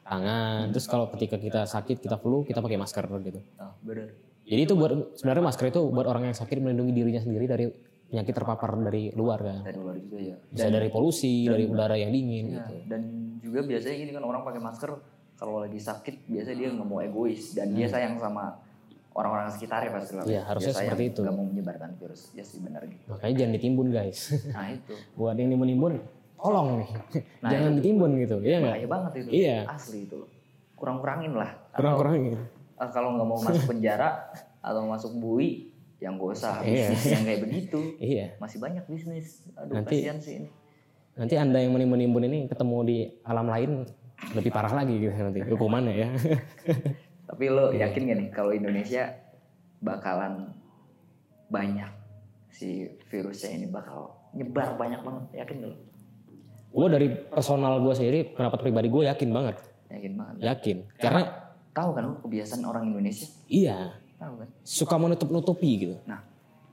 tangan. 0.01 0.73
Terus 0.73 0.85
kalau 0.89 1.05
ketika 1.13 1.37
kita 1.37 1.69
sakit 1.69 2.01
kita 2.01 2.17
flu 2.17 2.41
kita 2.41 2.59
pakai 2.65 2.81
masker 2.81 3.05
gitu. 3.21 3.39
Nah, 3.61 3.77
bener. 3.85 4.09
Jadi 4.43 4.61
itu 4.65 4.73
buat 4.75 5.15
sebenarnya 5.15 5.43
masker 5.45 5.65
itu 5.69 5.81
buat 5.87 6.07
orang 6.09 6.33
yang 6.33 6.35
sakit 6.35 6.57
melindungi 6.59 6.91
dirinya 6.91 7.21
sendiri 7.21 7.45
dari 7.47 7.65
penyakit 8.09 8.33
terpapar 8.35 8.75
dari 8.89 9.09
luar 9.13 9.39
kan. 9.41 9.61
Dari 9.65 9.77
luar 9.77 9.95
juga 9.97 10.17
ya. 10.19 10.35
Bisa 10.49 10.67
dari 10.69 10.89
polusi, 10.89 11.49
dari 11.49 11.65
udara 11.65 11.95
yang 11.97 12.11
dingin 12.13 12.45
Ya, 12.53 12.65
gitu. 12.65 12.75
dan 12.89 13.01
juga 13.41 13.59
biasanya 13.63 13.95
gini 14.01 14.11
kan 14.13 14.23
orang 14.25 14.41
pakai 14.43 14.61
masker 14.61 14.91
kalau 15.37 15.59
lagi 15.61 15.79
sakit 15.81 16.29
biasanya 16.29 16.57
dia 16.57 16.69
nggak 16.73 16.87
mau 16.87 16.99
egois 17.01 17.53
dan 17.57 17.73
dia 17.73 17.87
sayang 17.89 18.15
sama 18.21 18.62
orang-orang 19.13 19.49
sekitarnya 19.49 19.89
pasti 19.89 20.13
lah. 20.13 20.23
Iya, 20.25 20.41
harusnya 20.43 20.67
Dia 20.67 20.75
sayang, 20.75 20.89
seperti 20.91 21.03
itu. 21.07 21.19
nggak 21.21 21.35
mau 21.35 21.45
menyebarkan 21.45 21.89
virus. 21.95 22.21
Ya 22.31 22.41
sih 22.41 22.57
benar 22.59 22.81
gitu. 22.83 23.03
Makanya 23.07 23.33
jangan 23.35 23.53
ditimbun 23.53 23.87
guys. 23.89 24.19
Nah 24.47 24.67
itu 24.69 24.93
buat 25.17 25.35
yang 25.35 25.49
nimbun-nimbun, 25.49 25.93
tolong 26.35 26.67
nih. 26.79 26.89
Nah, 27.39 27.49
jangan 27.53 27.71
ditimbun 27.77 28.11
gitu. 28.19 28.35
Iya 28.39 28.57
nggak? 28.59 28.73
bahaya 28.73 28.87
banget 28.89 29.11
itu. 29.15 29.29
Iya. 29.31 29.57
Asli 29.67 29.99
itu. 30.03 30.19
Kurang-kurangin 30.73 31.33
lah. 31.33 31.49
Kurang-kurangin. 31.71 32.35
eh, 32.73 32.89
kalau 32.89 33.09
nggak 33.13 33.27
mau 33.27 33.39
masuk 33.39 33.63
penjara 33.65 34.09
atau 34.67 34.81
masuk 34.83 35.13
bui 35.15 35.69
yang 36.01 36.19
gak 36.19 36.35
usah 36.35 36.59
Iya. 36.59 36.91
yang 36.91 37.23
kayak 37.23 37.41
begitu. 37.41 37.79
Iya. 37.95 38.35
Masih 38.35 38.59
banyak 38.59 38.83
bisnis. 38.85 39.45
Aduh 39.55 39.77
Nanti- 39.77 40.03
kasihan 40.03 40.19
sih 40.19 40.33
ini. 40.37 40.49
Nanti 41.13 41.37
anda 41.37 41.61
yang 41.61 41.71
menimbun-nimbun 41.71 42.25
ini 42.25 42.39
ketemu 42.45 42.77
di 42.81 42.97
alam 43.23 43.45
lain 43.45 43.85
lebih 44.33 44.49
parah 44.49 44.73
lagi 44.73 44.97
gitu 44.97 45.13
nanti 45.13 45.39
hukumannya 45.45 45.93
ya. 45.93 46.09
Tapi 47.23 47.43
lo 47.47 47.71
Iya. 47.71 47.87
yakin 47.87 48.01
gak 48.03 48.17
nih 48.17 48.29
kalau 48.29 48.51
Indonesia 48.51 49.03
bakalan 49.79 50.51
banyak 51.47 51.89
si 52.49 52.69
virusnya 53.07 53.51
ini 53.53 53.67
bakal 53.67 54.11
nyebar 54.31 54.75
banyak 54.75 54.99
banget? 54.99 55.23
Yakin 55.37 55.55
gak 55.59 55.69
lo? 55.69 55.77
gue 56.73 56.87
dari 56.89 57.05
personal 57.29 57.77
gue 57.77 57.93
sendiri, 57.93 58.19
pendapat 58.27 58.57
pribadi 58.59 58.89
gue 58.89 59.05
yakin 59.05 59.29
banget, 59.29 59.61
Yakin 59.87 60.13
banget. 60.15 60.35
yakin. 60.41 60.77
Karena 60.97 61.21
Tahu 61.69 61.89
kan 61.91 62.03
lo 62.03 62.17
kebiasaan 62.19 62.61
orang 62.63 62.83
Indonesia? 62.87 63.29
iya 63.45 63.93
Tahu 64.15 64.33
kan? 64.35 64.47
suka 64.63 64.95
menutup-nutupi 64.95 65.69
gitu. 65.79 65.95
Nah, 66.03 66.25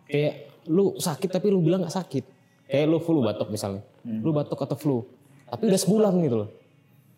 Kayak 0.05 0.35
lu 0.67 0.97
sakit 0.97 1.29
tapi 1.31 1.49
lu 1.49 1.61
bilang 1.61 1.85
nggak 1.85 1.93
sakit. 1.95 2.25
Kayak 2.65 2.87
lu 2.87 2.99
flu 2.99 3.21
batuk 3.21 3.47
misalnya, 3.49 3.85
lu 4.03 4.31
batuk 4.31 4.57
atau 4.57 4.75
flu, 4.75 5.05
tapi 5.45 5.69
udah 5.69 5.79
sebulan 5.79 6.13
gitu 6.19 6.37
loh. 6.39 6.49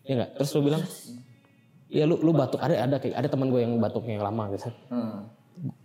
Ya 0.03 0.13
nggak? 0.15 0.29
Terus 0.35 0.49
lu 0.51 0.61
bilang, 0.63 0.83
Iya 1.93 2.03
lu 2.03 2.17
lu 2.17 2.33
batuk 2.33 2.57
ada 2.57 2.73
ada 2.75 2.97
kayak 2.97 3.13
ada 3.13 3.27
teman 3.27 3.47
gue 3.47 3.61
yang 3.61 3.77
batuknya 3.77 4.17
yang 4.17 4.25
lama 4.25 4.49
gitu. 4.51 4.73
hmm. 4.89 5.17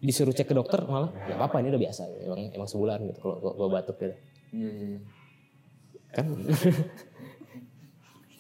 Disuruh 0.01 0.33
cek 0.33 0.49
ke 0.49 0.55
dokter 0.55 0.81
malah 0.83 1.13
ya 1.23 1.37
apa 1.37 1.45
apa 1.47 1.57
ini 1.61 1.69
udah 1.69 1.83
biasa 1.83 2.03
emang 2.25 2.41
emang 2.51 2.67
sebulan 2.67 2.99
gitu 3.05 3.19
kalau 3.21 3.37
gua 3.55 3.69
batuk 3.71 3.97
gitu. 3.99 4.17
Iya, 4.49 4.65
iya, 4.67 4.87
iya. 4.89 4.99
kan 6.09 6.25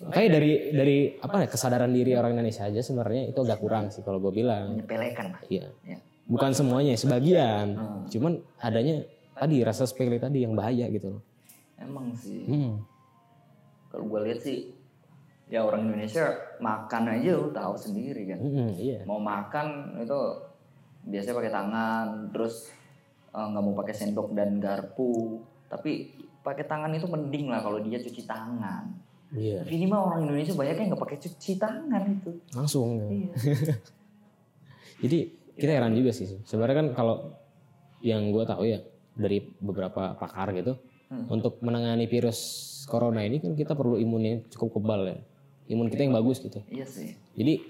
kayak 0.08 0.30
dari 0.30 0.50
dari 0.72 0.96
apa 1.14 1.44
ya 1.44 1.48
kesadaran 1.48 1.90
diri 1.90 2.14
orang 2.14 2.32
Indonesia 2.32 2.64
aja 2.64 2.80
sebenarnya 2.80 3.28
itu 3.28 3.38
agak 3.38 3.58
kurang 3.58 3.90
sih 3.90 4.00
kalau 4.00 4.16
gue 4.18 4.32
bilang 4.32 4.72
Menyepelekan 4.72 5.26
lah. 5.28 5.40
iya 5.44 5.68
Ya. 5.82 5.98
bukan 6.24 6.54
semuanya 6.54 6.94
sebagian 6.94 7.74
Hmm. 7.74 8.02
cuman 8.06 8.32
adanya 8.56 9.02
tadi 9.34 9.60
rasa 9.60 9.84
sepele 9.84 10.16
tadi 10.16 10.42
yang 10.42 10.54
bahaya 10.54 10.86
gitu 10.88 11.12
loh 11.12 11.22
Emang 11.76 12.10
sih. 12.12 12.42
hmm. 12.42 12.72
Kalau 13.88 14.04
gue 14.06 14.20
lihat 14.22 14.40
sih, 14.40 14.68
ya 15.48 15.60
orang 15.60 15.84
Indonesia 15.84 16.28
makan 16.58 17.02
aja 17.10 17.30
lo 17.34 17.48
tahu 17.48 17.74
sendiri 17.74 18.22
kan. 18.26 18.38
Mm-mm, 18.38 18.68
iya 18.76 19.00
Mau 19.02 19.16
makan 19.16 19.66
itu 19.98 20.18
biasanya 21.02 21.36
pakai 21.36 21.52
tangan, 21.52 22.06
terus 22.30 22.68
eh, 23.30 23.46
nggak 23.46 23.62
mau 23.62 23.74
pakai 23.74 23.94
sendok 23.94 24.32
dan 24.32 24.56
garpu. 24.58 25.40
Tapi 25.66 26.12
pakai 26.40 26.64
tangan 26.64 26.92
itu 26.92 27.04
mending 27.04 27.48
lah 27.48 27.60
kalau 27.60 27.78
dia 27.78 27.96
cuci 27.96 28.24
tangan. 28.24 28.84
iya 29.30 29.60
Ini 29.62 29.84
mah 29.84 30.00
orang 30.02 30.24
Indonesia 30.24 30.52
banyak 30.52 30.74
yang 30.74 30.88
nggak 30.90 31.02
pakai 31.02 31.18
cuci 31.18 31.52
tangan 31.56 32.02
itu. 32.10 32.32
langsung 32.52 32.88
ya. 32.98 33.08
Iya. 33.08 33.32
jadi 35.02 35.18
kita 35.54 35.70
heran 35.72 35.92
juga 35.92 36.10
sih 36.10 36.38
sebenarnya 36.42 36.76
kan 36.76 36.88
kalau 36.94 37.16
yang 38.00 38.30
gue 38.30 38.44
tahu 38.44 38.62
ya 38.64 38.78
dari 39.12 39.42
beberapa 39.58 40.14
pakar 40.14 40.54
gitu 40.54 40.76
Hmm. 41.08 41.24
untuk 41.32 41.56
menangani 41.64 42.04
virus 42.04 42.36
corona 42.84 43.24
ini 43.24 43.40
kan 43.40 43.56
kita 43.56 43.72
perlu 43.72 43.96
imunnya 43.96 44.44
cukup 44.52 44.76
kebal 44.76 45.08
ya 45.08 45.16
imun 45.68 45.92
kita 45.92 46.08
yang 46.08 46.16
bagus 46.16 46.40
gitu 46.40 46.64
Iya 46.72 46.88
sih. 46.88 47.12
Jadi 47.36 47.60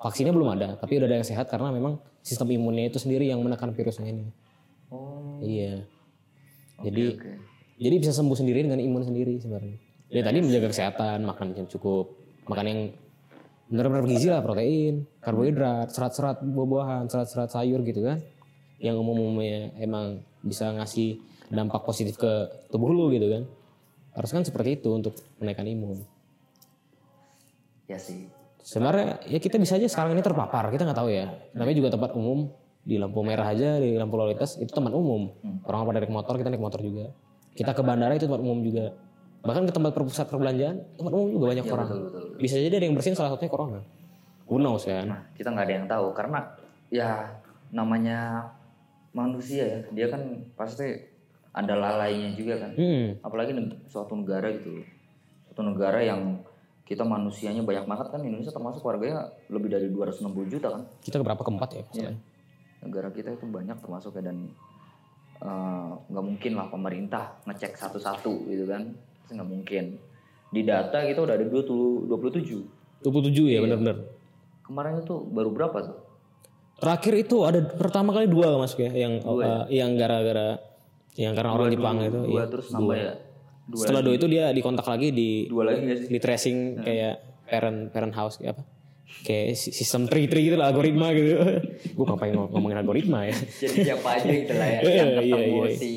vaksinnya 0.00 0.32
belum 0.32 0.48
ada, 0.56 0.80
tapi 0.80 0.96
udah 0.96 1.06
ada 1.10 1.16
yang 1.20 1.28
sehat 1.28 1.50
karena 1.52 1.68
memang 1.74 2.00
sistem 2.24 2.48
imunnya 2.54 2.88
itu 2.88 2.96
sendiri 2.96 3.28
yang 3.28 3.44
menekan 3.44 3.74
virusnya 3.76 4.08
ini. 4.08 4.32
Oh. 4.88 5.42
Iya. 5.44 5.84
Jadi 6.80 7.04
oke. 7.20 7.32
jadi 7.76 7.94
bisa 8.00 8.12
sembuh 8.16 8.36
sendiri 8.38 8.64
dengan 8.64 8.80
imun 8.80 9.04
sendiri 9.04 9.36
sebenarnya. 9.36 9.76
Jadi 10.10 10.20
tadi 10.24 10.38
menjaga 10.42 10.68
kesehatan, 10.72 11.18
makan 11.22 11.46
yang 11.54 11.68
cukup, 11.70 12.16
makan 12.50 12.66
yang 12.66 12.80
benar-benar 13.70 14.02
bergizi 14.02 14.26
lah, 14.26 14.42
protein, 14.42 15.06
karbohidrat, 15.22 15.94
serat-serat 15.94 16.42
buah-buahan, 16.42 17.06
serat-serat 17.06 17.54
sayur 17.54 17.84
gitu 17.86 18.02
kan. 18.02 18.18
Yang 18.82 18.96
umum-umumnya 18.98 19.76
emang 19.78 20.24
bisa 20.42 20.72
ngasih 20.74 21.20
dampak 21.52 21.84
positif 21.86 22.18
ke 22.18 22.50
tubuh 22.72 22.90
lu 22.90 23.12
gitu 23.14 23.30
kan. 23.30 23.42
Harus 24.18 24.30
kan 24.34 24.42
seperti 24.42 24.82
itu 24.82 24.90
untuk 24.90 25.14
menaikkan 25.38 25.68
imun. 25.70 26.02
Ya 27.90 27.98
sih. 27.98 28.30
sebenarnya 28.60 29.24
ya 29.24 29.40
kita 29.40 29.56
bisa 29.56 29.80
aja 29.80 29.88
sekarang 29.88 30.12
ini 30.12 30.20
terpapar 30.20 30.68
kita 30.70 30.84
nggak 30.86 30.98
tahu 31.00 31.10
ya. 31.10 31.32
Namanya 31.56 31.76
juga 31.80 31.88
tempat 31.96 32.12
umum 32.14 32.52
di 32.84 33.00
lampu 33.00 33.24
merah 33.24 33.48
aja 33.50 33.80
di 33.80 33.96
lampu 33.96 34.20
lalu 34.20 34.36
lintas 34.36 34.60
itu 34.60 34.70
tempat 34.70 34.92
umum. 34.94 35.32
Orang 35.66 35.88
pada 35.88 35.98
naik 35.98 36.12
motor 36.12 36.36
kita 36.38 36.52
naik 36.52 36.62
motor 36.62 36.78
juga. 36.84 37.10
Kita 37.56 37.74
ke 37.74 37.82
bandara 37.82 38.14
itu 38.14 38.28
tempat 38.28 38.44
umum 38.44 38.60
juga. 38.62 38.94
Bahkan 39.40 39.64
ke 39.64 39.72
tempat 39.72 39.96
pusat 39.96 40.28
perbelanjaan 40.28 40.76
tempat 41.00 41.12
umum 41.16 41.28
juga 41.32 41.44
banyak 41.56 41.64
orang. 41.66 41.88
betul, 41.88 42.04
betul. 42.06 42.26
bisa 42.36 42.56
jadi 42.60 42.74
ada 42.76 42.84
yang 42.84 42.94
bersin 42.94 43.16
salah 43.16 43.32
satunya 43.32 43.50
corona. 43.50 43.80
Who 44.44 44.60
knows 44.60 44.84
kan? 44.84 45.08
Nah, 45.08 45.22
kita 45.32 45.48
nggak 45.56 45.66
ada 45.66 45.74
yang 45.80 45.86
tahu 45.88 46.06
karena 46.12 46.40
ya 46.92 47.10
namanya 47.72 48.50
manusia 49.16 49.64
ya, 49.64 49.78
dia 49.90 50.06
kan 50.12 50.44
pasti 50.54 50.90
ada 51.50 51.74
lalainya 51.74 52.36
juga 52.36 52.60
kan. 52.60 52.70
hmm. 52.76 53.24
Apalagi 53.24 53.56
suatu 53.88 54.14
negara 54.14 54.52
gitu, 54.54 54.84
suatu 55.48 55.62
negara 55.64 55.98
yang 56.04 56.44
kita 56.90 57.06
manusianya 57.06 57.62
banyak 57.62 57.86
banget 57.86 58.06
kan 58.10 58.18
Indonesia 58.26 58.50
termasuk 58.50 58.82
warganya 58.82 59.30
lebih 59.46 59.70
dari 59.70 59.86
260 59.94 60.26
juta 60.50 60.74
kan. 60.74 60.82
kita 61.06 61.22
berapa 61.22 61.38
keempat 61.38 61.68
ya 61.70 61.82
masalahnya? 61.86 62.20
Negara 62.82 63.08
kita 63.14 63.30
itu 63.38 63.46
banyak 63.46 63.78
termasuk 63.78 64.18
ya 64.18 64.22
dan 64.26 64.50
eh, 65.38 65.90
nggak 66.10 66.24
mungkin 66.26 66.52
lah 66.58 66.66
pemerintah 66.66 67.38
ngecek 67.46 67.78
satu-satu 67.78 68.50
gitu 68.50 68.66
kan, 68.66 68.90
nggak 69.30 69.46
mungkin. 69.46 70.02
Di 70.50 70.66
data 70.66 71.06
kita 71.06 71.22
udah 71.22 71.38
ada 71.38 71.46
20, 71.46 72.10
27. 72.10 73.06
27 73.06 73.54
ya 73.54 73.62
benar-benar 73.62 73.96
Kemarin 74.66 75.00
itu 75.00 75.14
baru 75.30 75.50
berapa 75.54 75.78
tuh? 75.78 76.10
terakhir 76.80 77.14
itu 77.28 77.36
ada 77.44 77.60
pertama 77.76 78.10
kali 78.16 78.26
dua 78.26 78.56
masuk 78.56 78.80
ya 78.88 79.04
yang 79.04 79.20
uh, 79.20 79.68
yang 79.68 80.00
gara-gara 80.00 80.56
yang 81.14 81.36
karena 81.36 81.52
orang 81.52 81.68
Jepang 81.68 82.00
itu 82.00 82.20
Dua 82.24 82.32
iya. 82.32 82.44
terus 82.48 82.66
nambah 82.72 82.96
ya. 82.96 83.12
Dua, 83.70 83.80
setelah 83.80 84.02
dua 84.02 84.14
itu 84.14 84.26
dia 84.26 84.50
dikontak 84.50 84.82
lagi 84.84 85.08
di 85.10 85.46
dua 85.46 85.62
lagi 85.64 85.80
nggak 85.80 85.96
sih? 85.96 86.06
di 86.08 86.18
tracing 86.18 86.56
kayak 86.80 87.14
parent 87.44 87.78
parent 87.88 88.10
house 88.12 88.36
kayak 88.36 88.52
apa 88.52 88.62
kayak 89.20 89.54
si- 89.54 89.70
sistem 89.70 90.04
tree 90.04 90.26
tree 90.26 90.44
gitu 90.44 90.56
lah 90.56 90.68
algoritma 90.68 91.10
gitu 91.12 91.38
gue 91.96 92.04
ngapain 92.04 92.30
ngom- 92.30 92.50
ngomongin 92.50 92.78
algoritma 92.78 93.24
ya 93.24 93.34
Jadi 93.62 93.76
siapa 93.84 94.08
aja 94.12 94.26
gitu 94.28 94.52
lah 94.52 94.68
ya 94.72 94.78
Iya, 94.80 94.90
yang 94.96 95.08
iya, 95.08 95.18
ketemu 95.20 95.58
iya. 95.60 95.70
si 95.72 95.92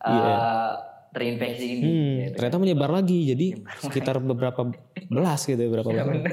uh, 0.00 0.72
terinfeksi 1.08 1.66
ini. 1.68 1.82
hmm, 1.82 2.10
gitu. 2.18 2.34
ternyata 2.34 2.56
menyebar 2.58 2.90
lagi 2.90 3.18
jadi 3.28 3.46
sekitar 3.78 4.16
beberapa 4.18 4.60
belas 5.06 5.40
gitu 5.44 5.60
beberapa 5.62 5.90
belas 5.92 6.24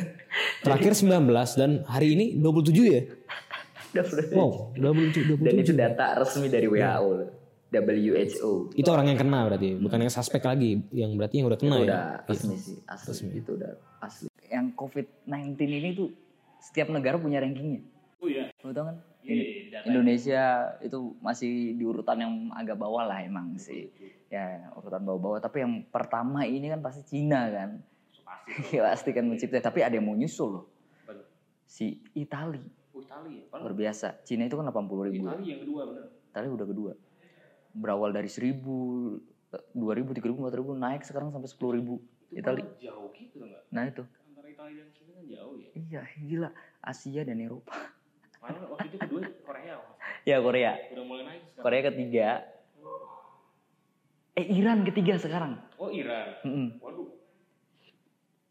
terakhir 0.60 0.93
19 0.95 1.19
dan 1.54 1.71
hari 1.84 2.13
ini 2.13 2.25
27 2.36 2.71
ya 2.88 3.02
Udah, 3.89 4.06
udah. 4.06 4.25
wow 4.32 4.52
27 4.71 5.36
Dan 5.36 5.54
27 5.56 5.62
itu 5.62 5.73
data 5.73 6.06
resmi 6.15 6.47
dari 6.47 6.65
WHO 6.65 6.80
loh. 7.10 7.30
WHO. 7.69 8.73
itu 8.73 8.89
orang 8.89 9.13
yang 9.13 9.19
kena 9.21 9.45
berarti 9.45 9.77
bukan 9.77 9.99
yang 10.01 10.10
suspek 10.10 10.41
lagi 10.41 10.82
yang 10.89 11.13
berarti 11.13 11.38
yang 11.38 11.47
udah 11.53 11.60
kena 11.62 11.75
ya 11.77 11.86
Udah 11.86 12.05
resmi 12.25 12.58
sih, 12.58 12.77
asli. 12.89 13.29
Itu 13.38 13.53
udah 13.62 13.71
asli. 14.01 14.27
Yang 14.49 14.65
COVID-19 14.73 15.53
ini 15.62 15.89
tuh 15.93 16.10
setiap 16.58 16.89
negara 16.89 17.21
punya 17.21 17.38
rankingnya. 17.39 17.86
Oh 18.19 18.27
iya. 18.27 18.49
Lo 18.65 18.73
tau 18.73 18.89
kan? 18.89 18.97
Iya, 19.21 19.32
Ini- 19.32 19.45
data. 19.69 19.86
Indonesia 19.86 20.43
itu 20.82 20.97
masih 21.21 21.77
di 21.77 21.84
urutan 21.86 22.17
yang 22.17 22.34
agak 22.51 22.75
bawah 22.75 23.05
lah 23.05 23.21
emang 23.21 23.55
sih. 23.55 23.93
Ya 24.27 24.73
urutan 24.73 25.05
bawah-bawah. 25.05 25.39
Tapi 25.39 25.62
yang 25.62 25.73
pertama 25.88 26.49
ini 26.49 26.67
kan 26.67 26.82
pasti 26.82 27.05
Cina 27.05 27.47
kan. 27.47 27.69
Pasti. 28.25 28.75
Ya 28.75 28.82
pasti 28.89 29.10
kan 29.13 29.29
mencipta. 29.29 29.62
Tapi 29.62 29.86
ada 29.86 29.93
yang 29.93 30.10
mau 30.10 30.17
nyusul 30.17 30.49
loh. 30.58 30.65
Si 31.69 32.01
Itali. 32.17 32.60
Oh, 32.91 32.99
Itali 32.99 33.45
ya. 33.45 33.62
Luar 33.62 33.77
biasa. 33.77 34.25
Cina 34.25 34.49
itu 34.49 34.58
kan 34.58 34.65
80 34.65 35.05
ribu. 35.05 35.29
Itali 35.29 35.45
yang 35.45 35.62
kedua 35.62 35.82
bener. 35.86 36.05
Itali 36.34 36.47
udah 36.49 36.67
kedua. 36.67 36.91
Berawal 37.73 38.12
dari 38.13 38.27
1000, 38.27 38.60
2000, 38.62 40.13
3000, 40.17 40.36
4000 40.36 40.77
naik 40.77 41.01
sekarang 41.05 41.29
sampai 41.34 41.49
10 41.49 41.77
ribu. 41.82 42.01
Itali. 42.29 42.62
jauh 42.77 43.10
gitu 43.17 43.41
enggak? 43.41 43.65
Nah 43.73 43.84
itu. 43.89 44.03
Antara 44.05 44.47
Itali 44.53 44.73
dan 44.77 44.89
Cina 44.93 45.12
kan 45.17 45.25
jauh 45.25 45.53
ya. 45.58 45.69
Iya 45.73 46.01
gila. 46.21 46.49
Asia 46.79 47.21
dan 47.25 47.38
Eropa. 47.41 47.73
Padahal 48.39 48.71
waktu 48.71 48.88
itu 48.93 48.97
kedua 49.01 49.21
Korea. 49.43 49.75
Ya 50.23 50.38
Korea. 50.39 50.71
Udah 50.93 51.05
mulai 51.05 51.23
naik 51.25 51.41
sekarang. 51.49 51.63
Korea 51.65 51.82
ketiga. 51.89 52.29
Eh 54.39 54.47
Iran 54.55 54.79
ketiga 54.88 55.13
sekarang. 55.19 55.60
Oh, 55.75 55.91
Iran. 55.91 56.39
Mm-mm. 56.47 56.67
Waduh. 56.79 57.10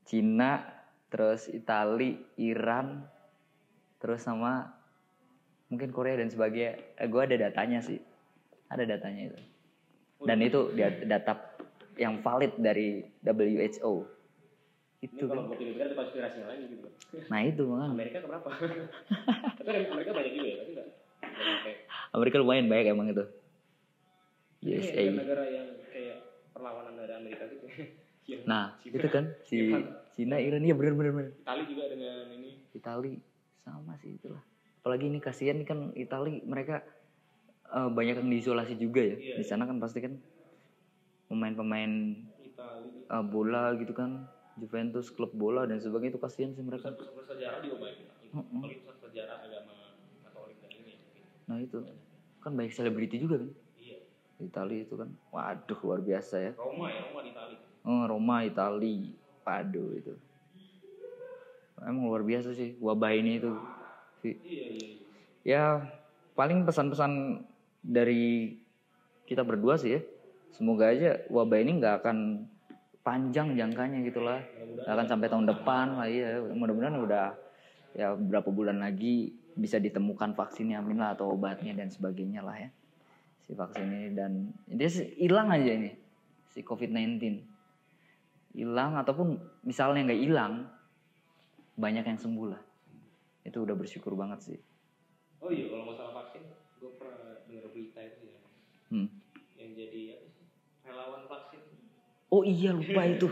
Cina, 0.09 0.65
terus 1.13 1.49
Itali, 1.53 2.17
Iran, 2.41 3.05
terus 4.01 4.25
sama 4.25 4.73
mungkin 5.69 5.93
Korea 5.93 6.17
dan 6.17 6.33
sebagainya. 6.33 6.97
Eh, 6.97 7.09
gue 7.09 7.21
ada 7.21 7.37
datanya 7.37 7.85
sih, 7.85 8.01
ada 8.69 8.83
datanya 8.85 9.33
itu. 9.33 9.39
Dan 10.19 10.39
itu 10.43 10.61
data 11.07 11.35
yang 11.99 12.23
valid 12.23 12.55
dari 12.59 13.03
WHO. 13.23 13.93
Ini 14.99 15.15
Itu 15.15 15.31
kalau 15.31 15.47
kan. 15.47 15.51
buat 15.55 15.61
Indonesia 15.63 15.85
ada 15.87 15.95
konspirasi 15.95 16.39
lain 16.43 16.61
gitu. 16.75 16.89
Nah 17.31 17.41
itu 17.47 17.65
kan. 17.71 17.89
Amerika 17.95 18.19
keberapa? 18.19 18.49
Tapi 19.59 19.69
Amerika 19.87 20.11
banyak 20.11 20.33
juga 20.35 20.47
ya, 20.47 20.57
tapi 20.59 20.71
enggak. 20.75 20.89
Amerika 22.11 22.37
lumayan 22.43 22.67
banyak 22.67 22.87
emang 22.91 23.09
itu. 23.15 23.25
ini 24.59 24.75
USA. 24.75 25.03
negara 25.07 25.45
yang 25.47 25.69
kayak 25.95 26.19
perlawanan 26.51 26.99
dari 26.99 27.15
Amerika 27.15 27.47
gitu. 27.47 27.67
Yang 28.29 28.43
Nah 28.45 28.77
Cina, 28.85 28.93
itu 29.01 29.09
kan 29.09 29.25
si 29.41 29.57
Iran. 29.73 29.85
Cina, 30.13 30.37
Iran, 30.37 30.61
iya 30.61 30.75
bener 30.77 30.93
bener 30.99 31.13
bener. 31.17 31.33
Itali 31.41 31.63
juga 31.65 31.85
dengan 31.89 32.27
ini. 32.29 32.51
Itali 32.77 33.13
sama 33.65 33.97
sih 34.03 34.19
itulah. 34.21 34.43
Apalagi 34.83 35.09
ini 35.09 35.17
kasihan 35.23 35.57
kan 35.65 35.95
Itali 35.97 36.45
mereka 36.45 36.85
eh, 37.77 37.89
banyak 37.97 38.15
yang 38.21 38.31
diisolasi 38.35 38.75
juga 38.85 39.01
ya. 39.11 39.17
Iya, 39.21 39.37
Di 39.39 39.45
sana 39.51 39.63
kan 39.69 39.77
pasti 39.83 39.99
kan 40.05 40.13
pemain-pemain 41.29 41.93
eh, 43.13 43.25
bola 43.33 43.63
gitu 43.81 43.93
kan, 44.01 44.11
Juventus 44.61 45.07
klub 45.15 45.33
bola 45.43 45.63
dan 45.71 45.79
sebagainya 45.85 46.13
itu 46.17 46.23
kasihan 46.25 46.53
sih 46.57 46.65
mereka. 46.67 46.89
pusat 46.97 47.11
pusat 47.15 47.37
sejarah 47.39 47.59
juga 47.65 47.77
banyak. 47.89 48.11
Mm-mm. 48.35 48.63
Apalagi 48.65 48.81
pusat 48.85 49.01
sejarah 49.13 49.37
agama 49.47 49.73
Katolik 50.25 50.59
dan 50.63 50.73
ini. 50.75 50.93
Nah 51.49 51.59
itu 51.63 51.79
kan 52.43 52.53
banyak 52.57 52.73
selebriti 52.75 53.17
juga 53.25 53.37
kan. 53.43 53.51
Iya. 53.85 53.95
Itali 54.39 54.77
itu 54.87 54.95
kan, 55.01 55.11
waduh 55.35 55.79
luar 55.83 56.01
biasa 56.09 56.35
ya. 56.47 56.53
Roma 56.63 56.87
ya, 56.95 57.01
Roma 57.03 57.21
di 57.27 57.31
Itali. 57.35 57.55
Oh, 57.87 58.03
Roma, 58.07 58.37
Itali, 58.47 58.97
waduh 59.47 59.89
itu. 59.99 60.13
Emang 61.79 62.05
luar 62.11 62.23
biasa 62.27 62.49
sih 62.59 62.69
wabah 62.87 63.13
ini 63.19 63.31
itu. 63.39 63.49
Iya, 64.27 64.37
iya, 64.51 64.63
iya. 64.75 64.87
Ya 65.47 65.63
paling 66.39 66.59
pesan-pesan 66.69 67.13
dari 67.83 68.57
kita 69.29 69.45
berdua 69.45 69.77
sih 69.77 69.99
ya. 69.99 70.01
Semoga 70.55 70.91
aja 70.91 71.21
wabah 71.29 71.59
ini 71.61 71.79
nggak 71.79 71.95
akan 72.03 72.49
panjang 73.05 73.57
jangkanya 73.57 74.01
gitu 74.05 74.25
lah. 74.25 74.41
Nggak 74.85 74.95
akan 74.95 75.07
sampai 75.09 75.29
tahun 75.29 75.47
depan 75.47 75.87
lah 76.01 76.09
ya. 76.09 76.41
Mudah-mudahan 76.53 76.97
udah 76.99 77.27
ya 77.97 78.15
berapa 78.15 78.49
bulan 78.53 78.81
lagi 78.85 79.33
bisa 79.59 79.83
ditemukan 79.83 80.39
vaksinnya 80.39 80.79
amin 80.79 81.03
lah 81.03 81.19
atau 81.19 81.35
obatnya 81.35 81.75
dan 81.75 81.91
sebagainya 81.91 82.45
lah 82.45 82.57
ya. 82.57 82.71
Si 83.49 83.57
vaksin 83.57 83.89
ini 83.89 84.09
dan 84.13 84.53
sih 84.89 85.17
hilang 85.19 85.49
aja 85.53 85.71
ini 85.73 85.91
si 86.53 86.61
COVID-19. 86.65 87.45
Hilang 88.57 88.97
ataupun 88.97 89.39
misalnya 89.63 90.09
nggak 90.09 90.23
hilang 90.25 90.53
banyak 91.79 92.05
yang 92.05 92.19
sembuh 92.19 92.47
lah. 92.51 92.63
Itu 93.47 93.63
udah 93.65 93.77
bersyukur 93.79 94.19
banget 94.19 94.41
sih. 94.53 94.59
Oh 95.39 95.55
iya, 95.55 95.71
kalau 95.71 95.95
masalah 95.95 96.08
Hmm. 98.89 99.09
yang 99.61 99.71
jadi 99.77 100.17
apa 100.17 100.27
sih? 100.33 100.45
Relawan 100.89 101.23
vaksin 101.29 101.61
Oh 102.33 102.43
iya 102.45 102.71
lupa 102.73 103.03
itu. 103.05 103.29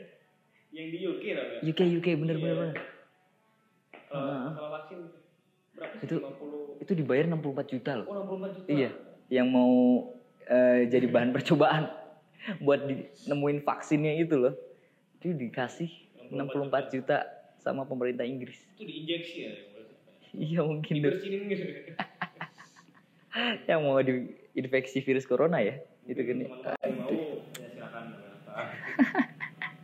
yang 0.76 0.86
di 0.88 0.98
UK 1.04 1.24
lah 1.36 1.44
ya. 1.56 1.58
UK 1.68 1.80
UK 2.00 2.06
bener 2.20 2.36
bener 2.40 2.56
bener. 2.56 2.76
Kalau 4.08 4.48
masalah 4.48 4.70
vaksin 4.80 4.98
berapa 5.76 5.94
sih? 6.00 6.04
Itu- 6.08 6.22
50 6.24 6.80
Itu 6.80 6.92
dibayar 6.96 7.24
64 7.28 7.66
juta 7.76 7.90
loh. 8.00 8.06
Oh, 8.08 8.24
64 8.24 8.56
juta. 8.56 8.68
Iya. 8.72 8.90
Yang 9.28 9.46
mau 9.52 9.72
eh, 10.48 10.88
jadi 10.88 11.06
bahan 11.08 11.30
percobaan 11.36 11.84
buat 12.64 12.88
di, 12.88 13.04
nemuin 13.28 13.60
vaksinnya 13.60 14.16
itu 14.16 14.40
loh. 14.40 14.54
Itu 15.20 15.36
dikasih 15.36 15.92
64 16.32 16.88
juta 16.88 17.28
sama 17.60 17.84
pemerintah 17.84 18.24
Inggris. 18.24 18.64
Itu 18.80 18.88
diinjeksi 18.88 19.36
ya. 19.44 19.52
Iya 20.30 20.60
mungkin. 20.64 20.94
Dibersinin 21.04 21.50
gitu. 21.50 21.64
Yang 23.68 23.80
mau 23.84 24.00
diinfeksi 24.54 25.02
virus 25.02 25.26
corona 25.26 25.62
ya. 25.62 25.78
Itu 26.06 26.20
kan. 26.22 26.36
ya. 26.42 26.48
Ya 26.50 27.66
silakan. 27.70 28.04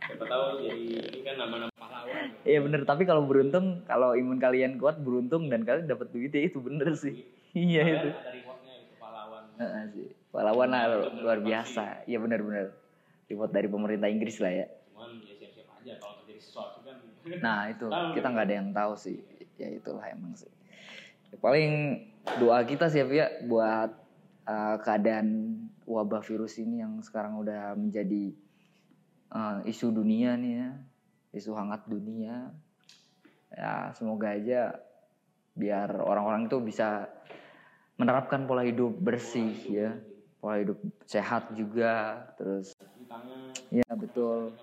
Siapa 0.07 0.23
tahu 0.23 0.43
jadi 0.63 0.85
ini 1.03 1.19
kan 1.23 1.35
nama-nama 1.35 1.73
pahlawan. 1.75 2.31
Iya 2.47 2.59
bener. 2.63 2.81
Tapi 2.87 3.03
kalau 3.03 3.27
beruntung, 3.27 3.83
kalau 3.83 4.15
imun 4.15 4.39
kalian 4.39 4.79
kuat 4.79 4.99
beruntung 5.03 5.51
dan 5.51 5.67
kalian 5.67 5.87
dapat 5.87 6.11
duit 6.15 6.31
ya 6.31 6.47
itu 6.47 6.63
bener 6.63 6.95
sih. 6.95 7.27
Iya 7.51 7.83
itu. 7.83 8.09
Rewardnya 8.11 8.73
itu 8.87 8.93
pahlawan. 8.99 9.43
Sih. 9.91 10.07
Pahlawan 10.31 10.69
lah 10.71 10.83
luar 11.11 11.39
biasa. 11.43 12.07
Iya 12.07 12.23
benar-benar. 12.23 12.71
Reward 13.27 13.51
dari 13.51 13.67
pemerintah 13.67 14.07
Inggris 14.07 14.39
lah 14.39 14.51
ya. 14.51 14.67
Cuman 14.95 15.19
ya 15.19 15.33
siap-siap 15.35 15.67
aja 15.75 15.93
kalau 15.99 16.13
terjadi 16.23 16.41
sesuatu 16.43 16.77
kan. 16.87 16.95
Nah 17.43 17.67
itu 17.67 17.87
Tahu. 17.91 18.15
kita 18.15 18.27
nggak 18.31 18.45
ada 18.47 18.55
yang 18.55 18.69
tahu 18.71 18.93
sih. 18.95 19.17
Ya 19.59 19.67
itulah 19.73 20.05
emang 20.07 20.37
sih. 20.39 20.51
Paling 21.43 22.03
doa 22.39 22.63
kita 22.63 22.87
sih 22.87 23.03
ya 23.03 23.27
buat 23.43 24.06
uh, 24.47 24.79
keadaan 24.79 25.59
wabah 25.83 26.23
virus 26.23 26.57
ini 26.57 26.79
yang 26.81 27.03
sekarang 27.03 27.37
udah 27.37 27.75
menjadi 27.75 28.31
uh, 29.35 29.59
isu 29.67 29.91
dunia 29.91 30.39
nih 30.39 30.53
ya, 30.63 30.69
isu 31.35 31.51
hangat 31.53 31.83
dunia. 31.85 32.55
ya 33.47 33.95
semoga 33.95 34.35
aja 34.35 34.75
biar 35.55 35.89
orang-orang 36.03 36.51
itu 36.51 36.59
bisa 36.59 37.07
menerapkan 37.97 38.45
pola 38.45 38.61
hidup 38.67 38.93
bersih 38.99 39.55
ya 39.65 39.89
pola 40.37 40.61
hidup 40.61 40.77
sehat 41.09 41.49
juga 41.57 42.27
terus 42.37 42.77
ya 43.73 43.87
betul 43.97 44.53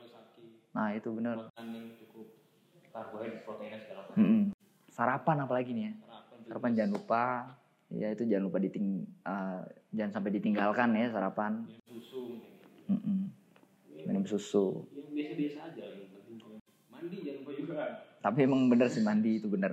nah 0.70 0.94
itu 0.94 1.10
benar 1.10 1.50
macam 1.50 1.66
Mm-mm. 4.14 4.42
sarapan 4.94 5.36
apalagi 5.42 5.70
nih 5.74 5.84
ya 5.90 5.92
sarapan 5.98 6.38
sarapan 6.46 6.70
jangan 6.78 6.92
lupa 6.94 7.24
ya 7.96 8.12
itu 8.12 8.26
jangan 8.26 8.50
lupa 8.50 8.58
diting 8.58 9.06
eh, 9.06 9.60
jangan 9.94 10.12
sampai 10.20 10.30
ditinggalkan 10.36 10.94
ya 10.98 11.10
sarapan. 11.10 11.64
Minum 11.64 11.82
susu 11.88 12.22
minum 14.04 14.24
susu. 14.28 14.84
Yang 14.92 15.08
biasa-biasa 15.12 15.58
aja 15.72 15.84
yang 15.88 16.10
penting 16.12 16.36
mandi 16.92 17.16
jangan 17.24 17.38
lupa 17.42 17.52
juga. 17.56 17.84
Tapi 18.20 18.38
emang 18.44 18.60
bener 18.68 18.88
sih 18.88 19.02
mandi 19.04 19.30
itu 19.40 19.48
bener. 19.48 19.72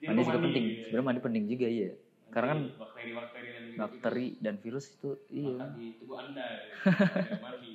Mandi 0.00 0.20
juga 0.24 0.38
mandi, 0.38 0.46
penting. 0.50 0.64
ya. 0.64 0.82
sebenarnya 0.86 1.06
mandi 1.06 1.20
penting 1.22 1.44
juga 1.46 1.66
iya. 1.70 1.90
Karena 2.30 2.48
kan 2.54 2.60
bakteri-bakteri 2.78 3.48
dan 3.50 3.62
gitu 3.66 3.78
bakteri 3.78 4.26
dan 4.38 4.54
virus 4.62 4.86
itu 4.94 5.10
iya. 5.34 5.66
Di 5.74 5.86
tubuh 5.98 6.16
anda 6.22 6.46
ya. 6.46 6.64
Mandi. 7.44 7.72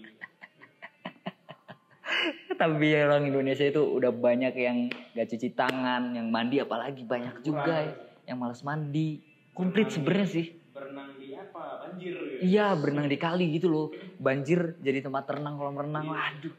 Tapi 2.55 2.87
orang 2.95 3.27
Indonesia 3.27 3.67
itu 3.67 3.83
udah 3.83 4.15
banyak 4.15 4.55
yang 4.55 4.87
gak 5.11 5.27
cuci 5.27 5.51
tangan 5.51 6.15
yang 6.15 6.31
mandi 6.31 6.63
apalagi 6.63 7.03
banyak 7.03 7.43
juga 7.43 7.91
yang 8.23 8.39
malas 8.39 8.63
mandi 8.63 9.34
komplit 9.55 9.87
sebenarnya 9.89 10.27
sih. 10.27 10.45
berenang 10.75 11.15
di 11.15 11.31
apa? 11.31 11.87
Banjir. 11.87 12.11
Gitu. 12.11 12.43
iya 12.43 12.75
berenang 12.75 13.07
di 13.07 13.15
kali 13.15 13.45
gitu 13.55 13.71
loh. 13.71 13.87
Banjir 14.19 14.75
jadi 14.83 14.99
tempat 14.99 15.23
renang 15.31 15.55
kolam 15.55 15.79
renang. 15.79 16.11
Waduh. 16.11 16.51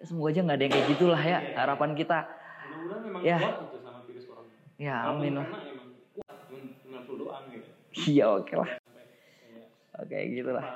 Ya, 0.00 0.04
semoga 0.08 0.32
aja 0.32 0.40
nggak 0.40 0.56
ada 0.56 0.64
yang 0.64 0.72
kayak 0.72 0.88
gitulah 0.96 1.20
ya 1.20 1.38
harapan 1.60 1.90
kita. 1.92 2.18
Mudah-mudahan 2.24 3.00
memang 3.04 3.20
Ya. 3.20 3.38
kuat 3.38 3.56
gitu 3.60 3.76
sama 3.84 4.00
virus 4.08 4.24
corona. 4.24 4.52
Ya 4.80 4.96
amin 5.12 5.32
lah. 5.36 5.46
emang 5.52 5.88
kuat. 6.16 6.36
Cuma 6.80 6.98
doang 7.04 7.44
gitu. 7.52 7.68
Iya 8.16 8.24
oke 8.40 8.54
lah. 8.56 8.70
Sampai 8.80 9.04
kayak 10.08 10.24
oke 10.24 10.34
gitu 10.40 10.50
lah 10.56 10.66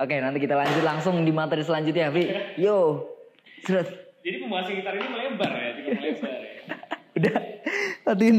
oke 0.00 0.14
nanti 0.16 0.38
kita 0.40 0.56
lanjut 0.56 0.84
langsung 0.84 1.20
di 1.20 1.32
materi 1.32 1.60
selanjutnya 1.60 2.08
Vi. 2.08 2.24
Yo. 2.56 3.04
Seret. 3.60 4.16
jadi 4.24 4.40
pembahasan 4.40 4.80
kita 4.80 4.88
hari 4.88 5.04
ini 5.04 5.08
melebar 5.12 5.52
ya 5.52 5.70
cukup 5.76 5.92
melebar 6.00 6.32
ya. 6.40 6.52
Udah. 7.20 7.36
Atin 8.08 8.36